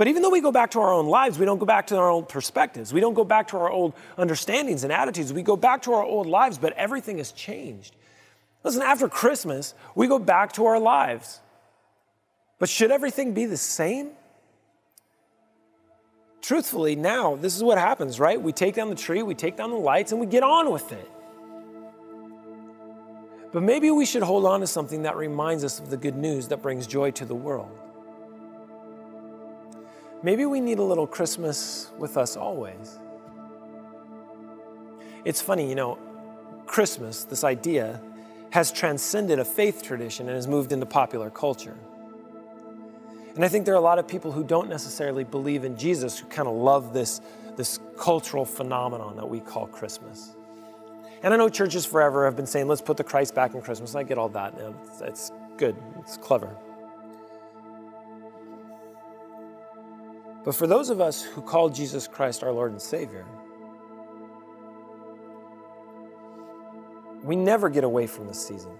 But 0.00 0.08
even 0.08 0.22
though 0.22 0.30
we 0.30 0.40
go 0.40 0.50
back 0.50 0.70
to 0.70 0.80
our 0.80 0.94
own 0.94 1.08
lives, 1.08 1.38
we 1.38 1.44
don't 1.44 1.58
go 1.58 1.66
back 1.66 1.88
to 1.88 1.96
our 1.98 2.08
old 2.08 2.26
perspectives. 2.26 2.90
We 2.90 3.02
don't 3.02 3.12
go 3.12 3.22
back 3.22 3.48
to 3.48 3.58
our 3.58 3.68
old 3.68 3.92
understandings 4.16 4.82
and 4.82 4.90
attitudes. 4.90 5.30
We 5.30 5.42
go 5.42 5.56
back 5.56 5.82
to 5.82 5.92
our 5.92 6.02
old 6.02 6.26
lives, 6.26 6.56
but 6.56 6.72
everything 6.72 7.18
has 7.18 7.32
changed. 7.32 7.94
Listen, 8.64 8.80
after 8.80 9.10
Christmas, 9.10 9.74
we 9.94 10.06
go 10.06 10.18
back 10.18 10.54
to 10.54 10.64
our 10.64 10.80
lives. 10.80 11.40
But 12.58 12.70
should 12.70 12.90
everything 12.90 13.34
be 13.34 13.44
the 13.44 13.58
same? 13.58 14.12
Truthfully, 16.40 16.96
now, 16.96 17.36
this 17.36 17.54
is 17.54 17.62
what 17.62 17.76
happens, 17.76 18.18
right? 18.18 18.40
We 18.40 18.52
take 18.52 18.76
down 18.76 18.88
the 18.88 18.94
tree, 18.94 19.22
we 19.22 19.34
take 19.34 19.58
down 19.58 19.68
the 19.68 19.76
lights, 19.76 20.12
and 20.12 20.20
we 20.20 20.26
get 20.26 20.42
on 20.42 20.72
with 20.72 20.92
it. 20.92 21.10
But 23.52 23.62
maybe 23.62 23.90
we 23.90 24.06
should 24.06 24.22
hold 24.22 24.46
on 24.46 24.60
to 24.60 24.66
something 24.66 25.02
that 25.02 25.16
reminds 25.16 25.62
us 25.62 25.78
of 25.78 25.90
the 25.90 25.98
good 25.98 26.16
news 26.16 26.48
that 26.48 26.62
brings 26.62 26.86
joy 26.86 27.10
to 27.10 27.26
the 27.26 27.34
world. 27.34 27.79
Maybe 30.22 30.44
we 30.44 30.60
need 30.60 30.78
a 30.78 30.82
little 30.82 31.06
Christmas 31.06 31.90
with 31.98 32.16
us 32.16 32.36
always. 32.36 32.98
It's 35.24 35.40
funny, 35.40 35.68
you 35.68 35.74
know, 35.74 35.98
Christmas, 36.66 37.24
this 37.24 37.42
idea, 37.42 38.00
has 38.50 38.70
transcended 38.70 39.38
a 39.38 39.44
faith 39.44 39.82
tradition 39.82 40.28
and 40.28 40.36
has 40.36 40.46
moved 40.46 40.72
into 40.72 40.86
popular 40.86 41.30
culture. 41.30 41.76
And 43.34 43.44
I 43.44 43.48
think 43.48 43.64
there 43.64 43.74
are 43.74 43.78
a 43.78 43.82
lot 43.82 43.98
of 43.98 44.08
people 44.08 44.32
who 44.32 44.44
don't 44.44 44.68
necessarily 44.68 45.24
believe 45.24 45.64
in 45.64 45.76
Jesus 45.76 46.18
who 46.18 46.26
kind 46.28 46.48
of 46.48 46.54
love 46.54 46.92
this, 46.92 47.20
this 47.56 47.78
cultural 47.96 48.44
phenomenon 48.44 49.16
that 49.16 49.28
we 49.28 49.40
call 49.40 49.66
Christmas. 49.68 50.34
And 51.22 51.32
I 51.32 51.36
know 51.36 51.48
churches 51.48 51.86
forever 51.86 52.24
have 52.24 52.36
been 52.36 52.46
saying, 52.46 52.66
let's 52.66 52.82
put 52.82 52.96
the 52.96 53.04
Christ 53.04 53.34
back 53.34 53.54
in 53.54 53.62
Christmas. 53.62 53.94
I 53.94 54.02
get 54.02 54.18
all 54.18 54.30
that. 54.30 54.54
It's, 54.58 55.00
it's 55.00 55.32
good, 55.56 55.76
it's 55.98 56.16
clever. 56.16 56.56
But 60.44 60.54
for 60.54 60.66
those 60.66 60.90
of 60.90 61.00
us 61.00 61.22
who 61.22 61.42
call 61.42 61.68
Jesus 61.68 62.08
Christ 62.08 62.42
our 62.42 62.52
Lord 62.52 62.72
and 62.72 62.80
Savior, 62.80 63.26
we 67.22 67.36
never 67.36 67.68
get 67.68 67.84
away 67.84 68.06
from 68.06 68.26
this 68.26 68.46
season. 68.46 68.72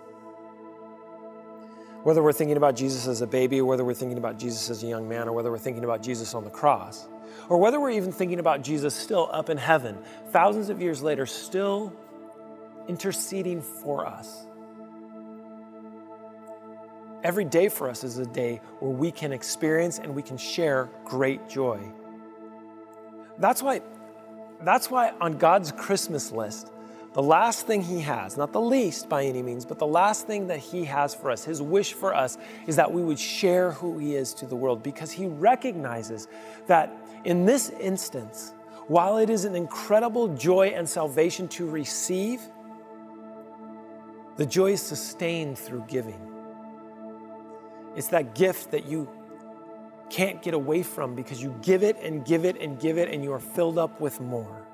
Whether 2.03 2.23
we're 2.23 2.33
thinking 2.33 2.57
about 2.57 2.77
Jesus 2.77 3.07
as 3.07 3.21
a 3.21 3.27
baby, 3.27 3.61
or 3.61 3.67
whether 3.67 3.85
we're 3.85 3.93
thinking 3.93 4.17
about 4.17 4.39
Jesus 4.39 4.71
as 4.71 4.83
a 4.83 4.87
young 4.87 5.07
man, 5.07 5.29
or 5.29 5.33
whether 5.33 5.51
we're 5.51 5.59
thinking 5.59 5.85
about 5.85 6.03
Jesus 6.03 6.35
on 6.35 6.45
the 6.45 6.51
cross, 6.51 7.07
or 7.51 7.59
whether 7.59 7.79
we're 7.79 7.91
even 7.91 8.11
thinking 8.11 8.39
about 8.39 8.63
Jesus 8.63 8.95
still 8.95 9.29
up 9.31 9.51
in 9.51 9.59
heaven, 9.59 9.99
thousands 10.31 10.71
of 10.71 10.81
years 10.81 11.03
later, 11.03 11.27
still 11.27 11.93
interceding 12.89 13.61
for 13.61 14.07
us. 14.07 14.47
Every 17.23 17.45
day 17.45 17.69
for 17.69 17.91
us 17.91 18.03
is 18.03 18.17
a 18.17 18.27
day 18.27 18.61
where 18.79 18.91
we 18.91 19.11
can 19.11 19.33
experience 19.33 19.99
and 19.99 20.15
we 20.15 20.23
can 20.23 20.39
share 20.39 20.89
great 21.05 21.49
joy. 21.49 21.81
That's 23.39 23.63
why, 23.63 23.83
that's 24.63 24.91
why 24.91 25.13
on 25.21 25.37
God's 25.37 25.71
Christmas 25.73 26.33
list, 26.33 26.73
the 27.13 27.23
last 27.23 27.67
thing 27.67 27.83
He 27.83 28.01
has, 28.01 28.39
not 28.39 28.53
the 28.53 28.61
least 28.61 29.09
by 29.09 29.25
any 29.25 29.43
means, 29.43 29.67
but 29.67 29.79
the 29.79 29.87
last 29.87 30.27
thing 30.27 30.47
that 30.47 30.61
He 30.61 30.85
has 30.85 31.15
for 31.15 31.31
us, 31.31 31.45
His 31.45 31.61
wish 31.61 31.93
for 31.93 32.15
us, 32.15 32.39
is 32.67 32.77
that 32.77 32.91
we 32.91 33.03
would 33.03 33.19
share 33.19 33.73
who 33.73 33.99
He 33.99 34.15
is 34.15 34.33
to 34.35 34.47
the 34.47 34.57
world 34.57 34.83
because 34.83 35.11
He 35.11 35.27
recognizes 35.27 36.29
that 36.69 36.91
in 37.25 37.45
this 37.45 37.69
instance, 37.69 38.55
while 38.87 39.19
it 39.19 39.29
is 39.29 39.45
an 39.45 39.55
incredible 39.55 40.29
joy 40.37 40.69
and 40.69 40.89
salvation 40.89 41.49
to 41.49 41.69
receive, 41.69 42.41
the 44.37 44.47
joy 44.47 44.73
is 44.73 44.81
sustained 44.81 45.59
through 45.59 45.85
giving. 45.87 46.30
It's 47.97 48.09
that 48.09 48.35
gift 48.35 48.71
that 48.71 48.87
you 48.87 49.09
can't 50.11 50.43
get 50.43 50.55
away 50.55 50.83
from 50.83 51.15
because 51.15 51.43
you 51.43 51.55
give 51.63 51.83
it 51.83 51.97
and 52.03 52.25
give 52.25 52.45
it 52.45 52.61
and 52.61 52.79
give 52.79 52.99
it 52.99 53.09
and 53.09 53.23
you 53.23 53.33
are 53.33 53.41
filled 53.41 53.79
up 53.79 54.01
with 54.01 54.21
more. 54.21 54.67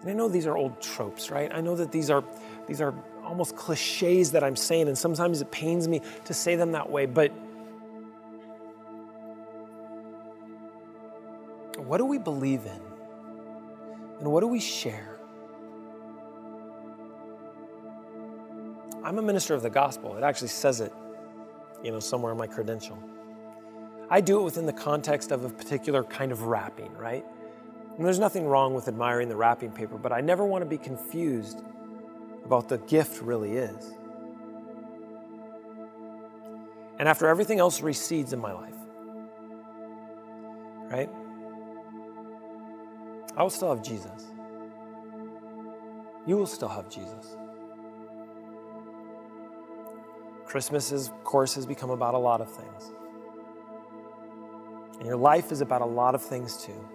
And 0.00 0.10
I 0.10 0.14
know 0.14 0.28
these 0.28 0.46
are 0.46 0.56
old 0.56 0.80
tropes, 0.80 1.30
right? 1.30 1.52
I 1.52 1.60
know 1.60 1.74
that 1.76 1.90
these 1.90 2.08
are 2.08 2.24
these 2.66 2.80
are 2.80 2.94
almost 3.24 3.56
cliches 3.56 4.32
that 4.32 4.44
I'm 4.44 4.56
saying 4.56 4.88
and 4.88 4.96
sometimes 4.96 5.40
it 5.40 5.50
pains 5.50 5.88
me 5.88 6.00
to 6.24 6.34
say 6.34 6.54
them 6.54 6.72
that 6.72 6.88
way, 6.88 7.06
but 7.06 7.32
what 11.76 11.98
do 11.98 12.04
we 12.04 12.18
believe 12.18 12.64
in? 12.64 12.80
And 14.20 14.32
what 14.32 14.40
do 14.40 14.46
we 14.48 14.60
share? 14.60 15.18
I'm 19.04 19.18
a 19.18 19.22
minister 19.22 19.54
of 19.54 19.62
the 19.62 19.70
gospel. 19.70 20.16
It 20.16 20.22
actually 20.22 20.48
says 20.48 20.80
it 20.80 20.92
you 21.82 21.90
know, 21.90 22.00
somewhere 22.00 22.32
in 22.32 22.38
my 22.38 22.46
credential. 22.46 22.98
I 24.10 24.20
do 24.20 24.40
it 24.40 24.42
within 24.42 24.66
the 24.66 24.72
context 24.72 25.32
of 25.32 25.44
a 25.44 25.50
particular 25.50 26.02
kind 26.02 26.32
of 26.32 26.42
wrapping, 26.42 26.92
right? 26.94 27.24
And 27.96 28.06
there's 28.06 28.18
nothing 28.18 28.46
wrong 28.46 28.74
with 28.74 28.88
admiring 28.88 29.28
the 29.28 29.36
wrapping 29.36 29.72
paper, 29.72 29.98
but 29.98 30.12
I 30.12 30.20
never 30.20 30.44
want 30.44 30.62
to 30.62 30.66
be 30.68 30.78
confused 30.78 31.62
about 32.44 32.68
the 32.68 32.78
gift 32.78 33.20
really 33.20 33.56
is. 33.56 33.92
And 36.98 37.08
after 37.08 37.28
everything 37.28 37.58
else 37.58 37.80
recedes 37.80 38.32
in 38.32 38.40
my 38.40 38.52
life, 38.52 38.74
right? 40.90 41.10
I 43.36 43.42
will 43.42 43.50
still 43.50 43.68
have 43.68 43.84
Jesus. 43.84 44.26
You 46.26 46.36
will 46.36 46.46
still 46.46 46.68
have 46.68 46.88
Jesus. 46.88 47.36
Christmas, 50.48 50.92
is, 50.92 51.08
of 51.08 51.24
course, 51.24 51.54
has 51.56 51.66
become 51.66 51.90
about 51.90 52.14
a 52.14 52.18
lot 52.18 52.40
of 52.40 52.50
things. 52.50 52.90
And 54.96 55.06
your 55.06 55.16
life 55.16 55.52
is 55.52 55.60
about 55.60 55.82
a 55.82 55.86
lot 55.86 56.14
of 56.14 56.22
things 56.22 56.62
too. 56.64 56.88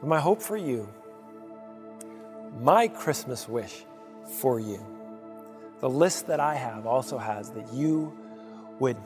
But 0.00 0.08
my 0.08 0.18
hope 0.18 0.40
for 0.40 0.56
you, 0.56 0.88
my 2.60 2.88
Christmas 2.88 3.46
wish 3.46 3.84
for 4.40 4.58
you, 4.58 4.84
the 5.80 5.90
list 5.90 6.28
that 6.28 6.40
I 6.40 6.54
have 6.54 6.86
also 6.86 7.18
has 7.18 7.50
that 7.50 7.72
you 7.74 8.16
would 8.78 8.96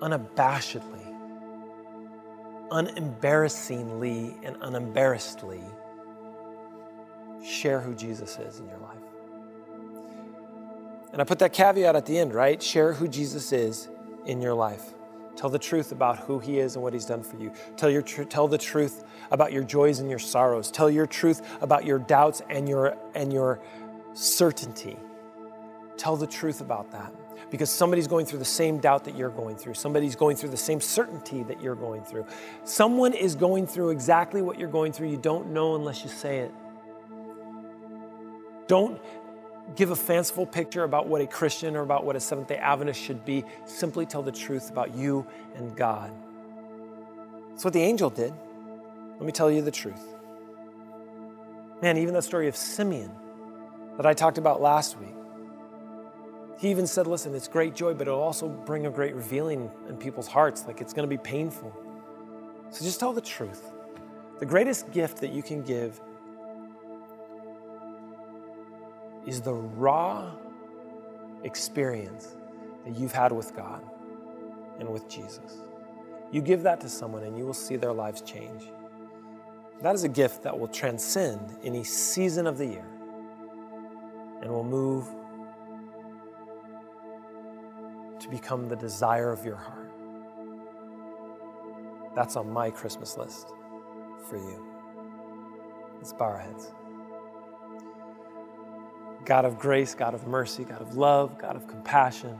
unabashedly, 0.00 1.06
unembarrassingly, 2.72 4.36
and 4.42 4.56
unembarrassedly 4.56 5.62
share 7.44 7.80
who 7.80 7.94
Jesus 7.94 8.38
is 8.38 8.58
in 8.58 8.66
your 8.66 8.78
life. 8.78 8.99
And 11.12 11.20
I 11.20 11.24
put 11.24 11.38
that 11.40 11.52
caveat 11.52 11.96
at 11.96 12.06
the 12.06 12.18
end, 12.18 12.34
right? 12.34 12.62
Share 12.62 12.92
who 12.92 13.08
Jesus 13.08 13.52
is 13.52 13.88
in 14.26 14.40
your 14.40 14.54
life. 14.54 14.94
Tell 15.36 15.50
the 15.50 15.58
truth 15.58 15.92
about 15.92 16.18
who 16.18 16.38
he 16.38 16.58
is 16.58 16.74
and 16.74 16.82
what 16.82 16.92
he's 16.92 17.06
done 17.06 17.22
for 17.22 17.36
you. 17.36 17.52
Tell, 17.76 17.88
your 17.90 18.02
tr- 18.02 18.24
tell 18.24 18.46
the 18.46 18.58
truth 18.58 19.04
about 19.30 19.52
your 19.52 19.64
joys 19.64 20.00
and 20.00 20.10
your 20.10 20.18
sorrows. 20.18 20.70
Tell 20.70 20.90
your 20.90 21.06
truth 21.06 21.40
about 21.62 21.84
your 21.84 21.98
doubts 21.98 22.42
and 22.50 22.68
your, 22.68 22.96
and 23.14 23.32
your 23.32 23.60
certainty. 24.12 24.96
Tell 25.96 26.16
the 26.16 26.26
truth 26.26 26.60
about 26.60 26.90
that 26.92 27.12
because 27.50 27.70
somebody's 27.70 28.06
going 28.06 28.26
through 28.26 28.38
the 28.38 28.44
same 28.44 28.78
doubt 28.78 29.04
that 29.04 29.16
you're 29.16 29.30
going 29.30 29.56
through. 29.56 29.74
Somebody's 29.74 30.14
going 30.14 30.36
through 30.36 30.50
the 30.50 30.56
same 30.56 30.80
certainty 30.80 31.42
that 31.44 31.60
you're 31.60 31.74
going 31.74 32.04
through. 32.04 32.26
Someone 32.64 33.12
is 33.12 33.34
going 33.34 33.66
through 33.66 33.90
exactly 33.90 34.42
what 34.42 34.58
you're 34.58 34.68
going 34.68 34.92
through. 34.92 35.08
You 35.08 35.16
don't 35.16 35.48
know 35.48 35.74
unless 35.74 36.04
you 36.04 36.10
say 36.10 36.38
it. 36.38 36.52
Don't 38.66 39.00
give 39.76 39.90
a 39.90 39.96
fanciful 39.96 40.46
picture 40.46 40.84
about 40.84 41.06
what 41.06 41.20
a 41.20 41.26
Christian 41.26 41.76
or 41.76 41.82
about 41.82 42.04
what 42.04 42.16
a 42.16 42.20
Seventh 42.20 42.48
day 42.48 42.56
Adventist 42.56 43.00
should 43.00 43.24
be. 43.24 43.44
Simply 43.66 44.06
tell 44.06 44.22
the 44.22 44.32
truth 44.32 44.70
about 44.70 44.94
you 44.94 45.26
and 45.54 45.76
God. 45.76 46.12
That's 47.50 47.64
what 47.64 47.72
the 47.72 47.82
angel 47.82 48.10
did. 48.10 48.32
Let 49.12 49.26
me 49.26 49.32
tell 49.32 49.50
you 49.50 49.62
the 49.62 49.70
truth. 49.70 50.02
Man, 51.82 51.96
even 51.96 52.14
that 52.14 52.22
story 52.22 52.48
of 52.48 52.56
Simeon 52.56 53.10
that 53.96 54.06
I 54.06 54.14
talked 54.14 54.38
about 54.38 54.60
last 54.60 54.98
week, 54.98 55.14
he 56.58 56.70
even 56.70 56.86
said, 56.86 57.06
listen, 57.06 57.34
it's 57.34 57.48
great 57.48 57.74
joy, 57.74 57.94
but 57.94 58.06
it'll 58.06 58.20
also 58.20 58.48
bring 58.48 58.86
a 58.86 58.90
great 58.90 59.14
revealing 59.14 59.70
in 59.88 59.96
people's 59.96 60.28
hearts. 60.28 60.66
Like 60.66 60.80
it's 60.80 60.92
going 60.92 61.08
to 61.08 61.16
be 61.16 61.22
painful. 61.22 61.74
So 62.70 62.84
just 62.84 63.00
tell 63.00 63.12
the 63.12 63.20
truth. 63.20 63.72
The 64.40 64.46
greatest 64.46 64.90
gift 64.92 65.18
that 65.18 65.32
you 65.32 65.42
can 65.42 65.62
give 65.62 66.00
is 69.26 69.40
the 69.40 69.54
raw 69.54 70.32
experience 71.44 72.36
that 72.84 72.96
you've 72.96 73.12
had 73.12 73.32
with 73.32 73.54
God 73.54 73.82
and 74.78 74.88
with 74.88 75.08
Jesus. 75.08 75.58
You 76.32 76.40
give 76.40 76.62
that 76.62 76.80
to 76.80 76.88
someone 76.88 77.24
and 77.24 77.36
you 77.36 77.44
will 77.44 77.54
see 77.54 77.76
their 77.76 77.92
lives 77.92 78.22
change. 78.22 78.70
That 79.82 79.94
is 79.94 80.04
a 80.04 80.08
gift 80.08 80.42
that 80.42 80.58
will 80.58 80.68
transcend 80.68 81.56
any 81.64 81.84
season 81.84 82.46
of 82.46 82.58
the 82.58 82.66
year 82.66 82.86
and 84.42 84.50
will 84.50 84.64
move 84.64 85.06
to 88.20 88.28
become 88.28 88.68
the 88.68 88.76
desire 88.76 89.32
of 89.32 89.44
your 89.44 89.56
heart. 89.56 89.90
That's 92.14 92.36
on 92.36 92.50
my 92.50 92.70
Christmas 92.70 93.16
list 93.16 93.48
for 94.28 94.36
you. 94.36 94.66
Let's 95.96 96.12
bow 96.12 96.26
our 96.26 96.38
heads. 96.38 96.72
God 99.30 99.44
of 99.44 99.60
grace, 99.60 99.94
God 99.94 100.12
of 100.12 100.26
mercy, 100.26 100.64
God 100.64 100.82
of 100.82 100.96
love, 100.96 101.38
God 101.38 101.54
of 101.54 101.68
compassion, 101.68 102.36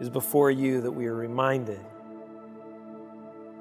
is 0.00 0.10
before 0.10 0.50
you 0.50 0.82
that 0.82 0.90
we 0.90 1.06
are 1.06 1.14
reminded 1.14 1.80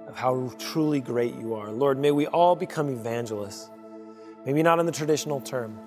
of 0.09 0.13
how 0.17 0.51
truly 0.59 0.99
great 0.99 1.35
you 1.35 1.53
are. 1.53 1.71
Lord, 1.71 1.97
may 1.97 2.11
we 2.11 2.27
all 2.27 2.53
become 2.53 2.89
evangelists, 2.89 3.69
maybe 4.45 4.61
not 4.61 4.77
in 4.77 4.85
the 4.85 4.91
traditional 4.91 5.39
term, 5.39 5.79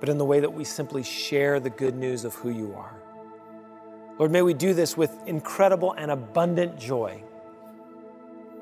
but 0.00 0.08
in 0.08 0.16
the 0.16 0.24
way 0.24 0.40
that 0.40 0.50
we 0.50 0.64
simply 0.64 1.02
share 1.02 1.60
the 1.60 1.68
good 1.68 1.94
news 1.94 2.24
of 2.24 2.34
who 2.36 2.48
you 2.48 2.72
are. 2.74 2.94
Lord, 4.18 4.30
may 4.30 4.40
we 4.40 4.54
do 4.54 4.72
this 4.72 4.96
with 4.96 5.14
incredible 5.26 5.92
and 5.92 6.10
abundant 6.10 6.78
joy. 6.78 7.22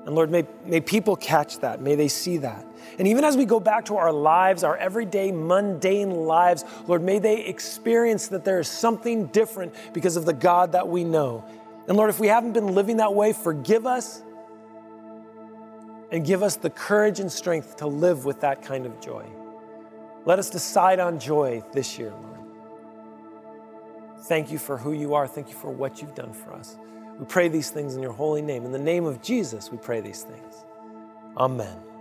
And 0.04 0.14
Lord, 0.14 0.30
may, 0.30 0.46
may 0.64 0.80
people 0.80 1.14
catch 1.16 1.60
that. 1.60 1.80
May 1.80 1.94
they 1.94 2.08
see 2.08 2.38
that. 2.38 2.66
And 2.98 3.06
even 3.08 3.24
as 3.24 3.36
we 3.36 3.44
go 3.44 3.60
back 3.60 3.84
to 3.86 3.96
our 3.96 4.12
lives, 4.12 4.64
our 4.64 4.76
everyday 4.76 5.32
mundane 5.32 6.10
lives, 6.10 6.64
Lord, 6.86 7.02
may 7.02 7.18
they 7.18 7.44
experience 7.44 8.28
that 8.28 8.44
there 8.44 8.58
is 8.58 8.68
something 8.68 9.26
different 9.26 9.74
because 9.92 10.16
of 10.16 10.24
the 10.26 10.32
God 10.32 10.72
that 10.72 10.88
we 10.88 11.04
know. 11.04 11.44
And 11.88 11.96
Lord, 11.96 12.10
if 12.10 12.20
we 12.20 12.28
haven't 12.28 12.52
been 12.52 12.74
living 12.74 12.98
that 12.98 13.14
way, 13.14 13.32
forgive 13.32 13.86
us 13.86 14.22
and 16.10 16.24
give 16.26 16.42
us 16.42 16.56
the 16.56 16.70
courage 16.70 17.20
and 17.20 17.32
strength 17.32 17.76
to 17.76 17.86
live 17.86 18.24
with 18.24 18.40
that 18.40 18.62
kind 18.62 18.86
of 18.86 19.00
joy. 19.00 19.24
Let 20.24 20.38
us 20.38 20.50
decide 20.50 21.00
on 21.00 21.18
joy 21.18 21.62
this 21.72 21.98
year, 21.98 22.10
Lord. 22.10 22.32
Thank 24.24 24.52
you 24.52 24.58
for 24.58 24.76
who 24.76 24.92
you 24.92 25.14
are. 25.14 25.26
Thank 25.26 25.48
you 25.48 25.54
for 25.54 25.70
what 25.70 26.00
you've 26.00 26.14
done 26.14 26.32
for 26.32 26.52
us. 26.52 26.76
We 27.22 27.26
pray 27.26 27.46
these 27.46 27.70
things 27.70 27.94
in 27.94 28.02
your 28.02 28.10
holy 28.10 28.42
name. 28.42 28.64
In 28.64 28.72
the 28.72 28.80
name 28.80 29.04
of 29.04 29.22
Jesus, 29.22 29.70
we 29.70 29.78
pray 29.78 30.00
these 30.00 30.24
things. 30.24 30.64
Amen. 31.36 31.91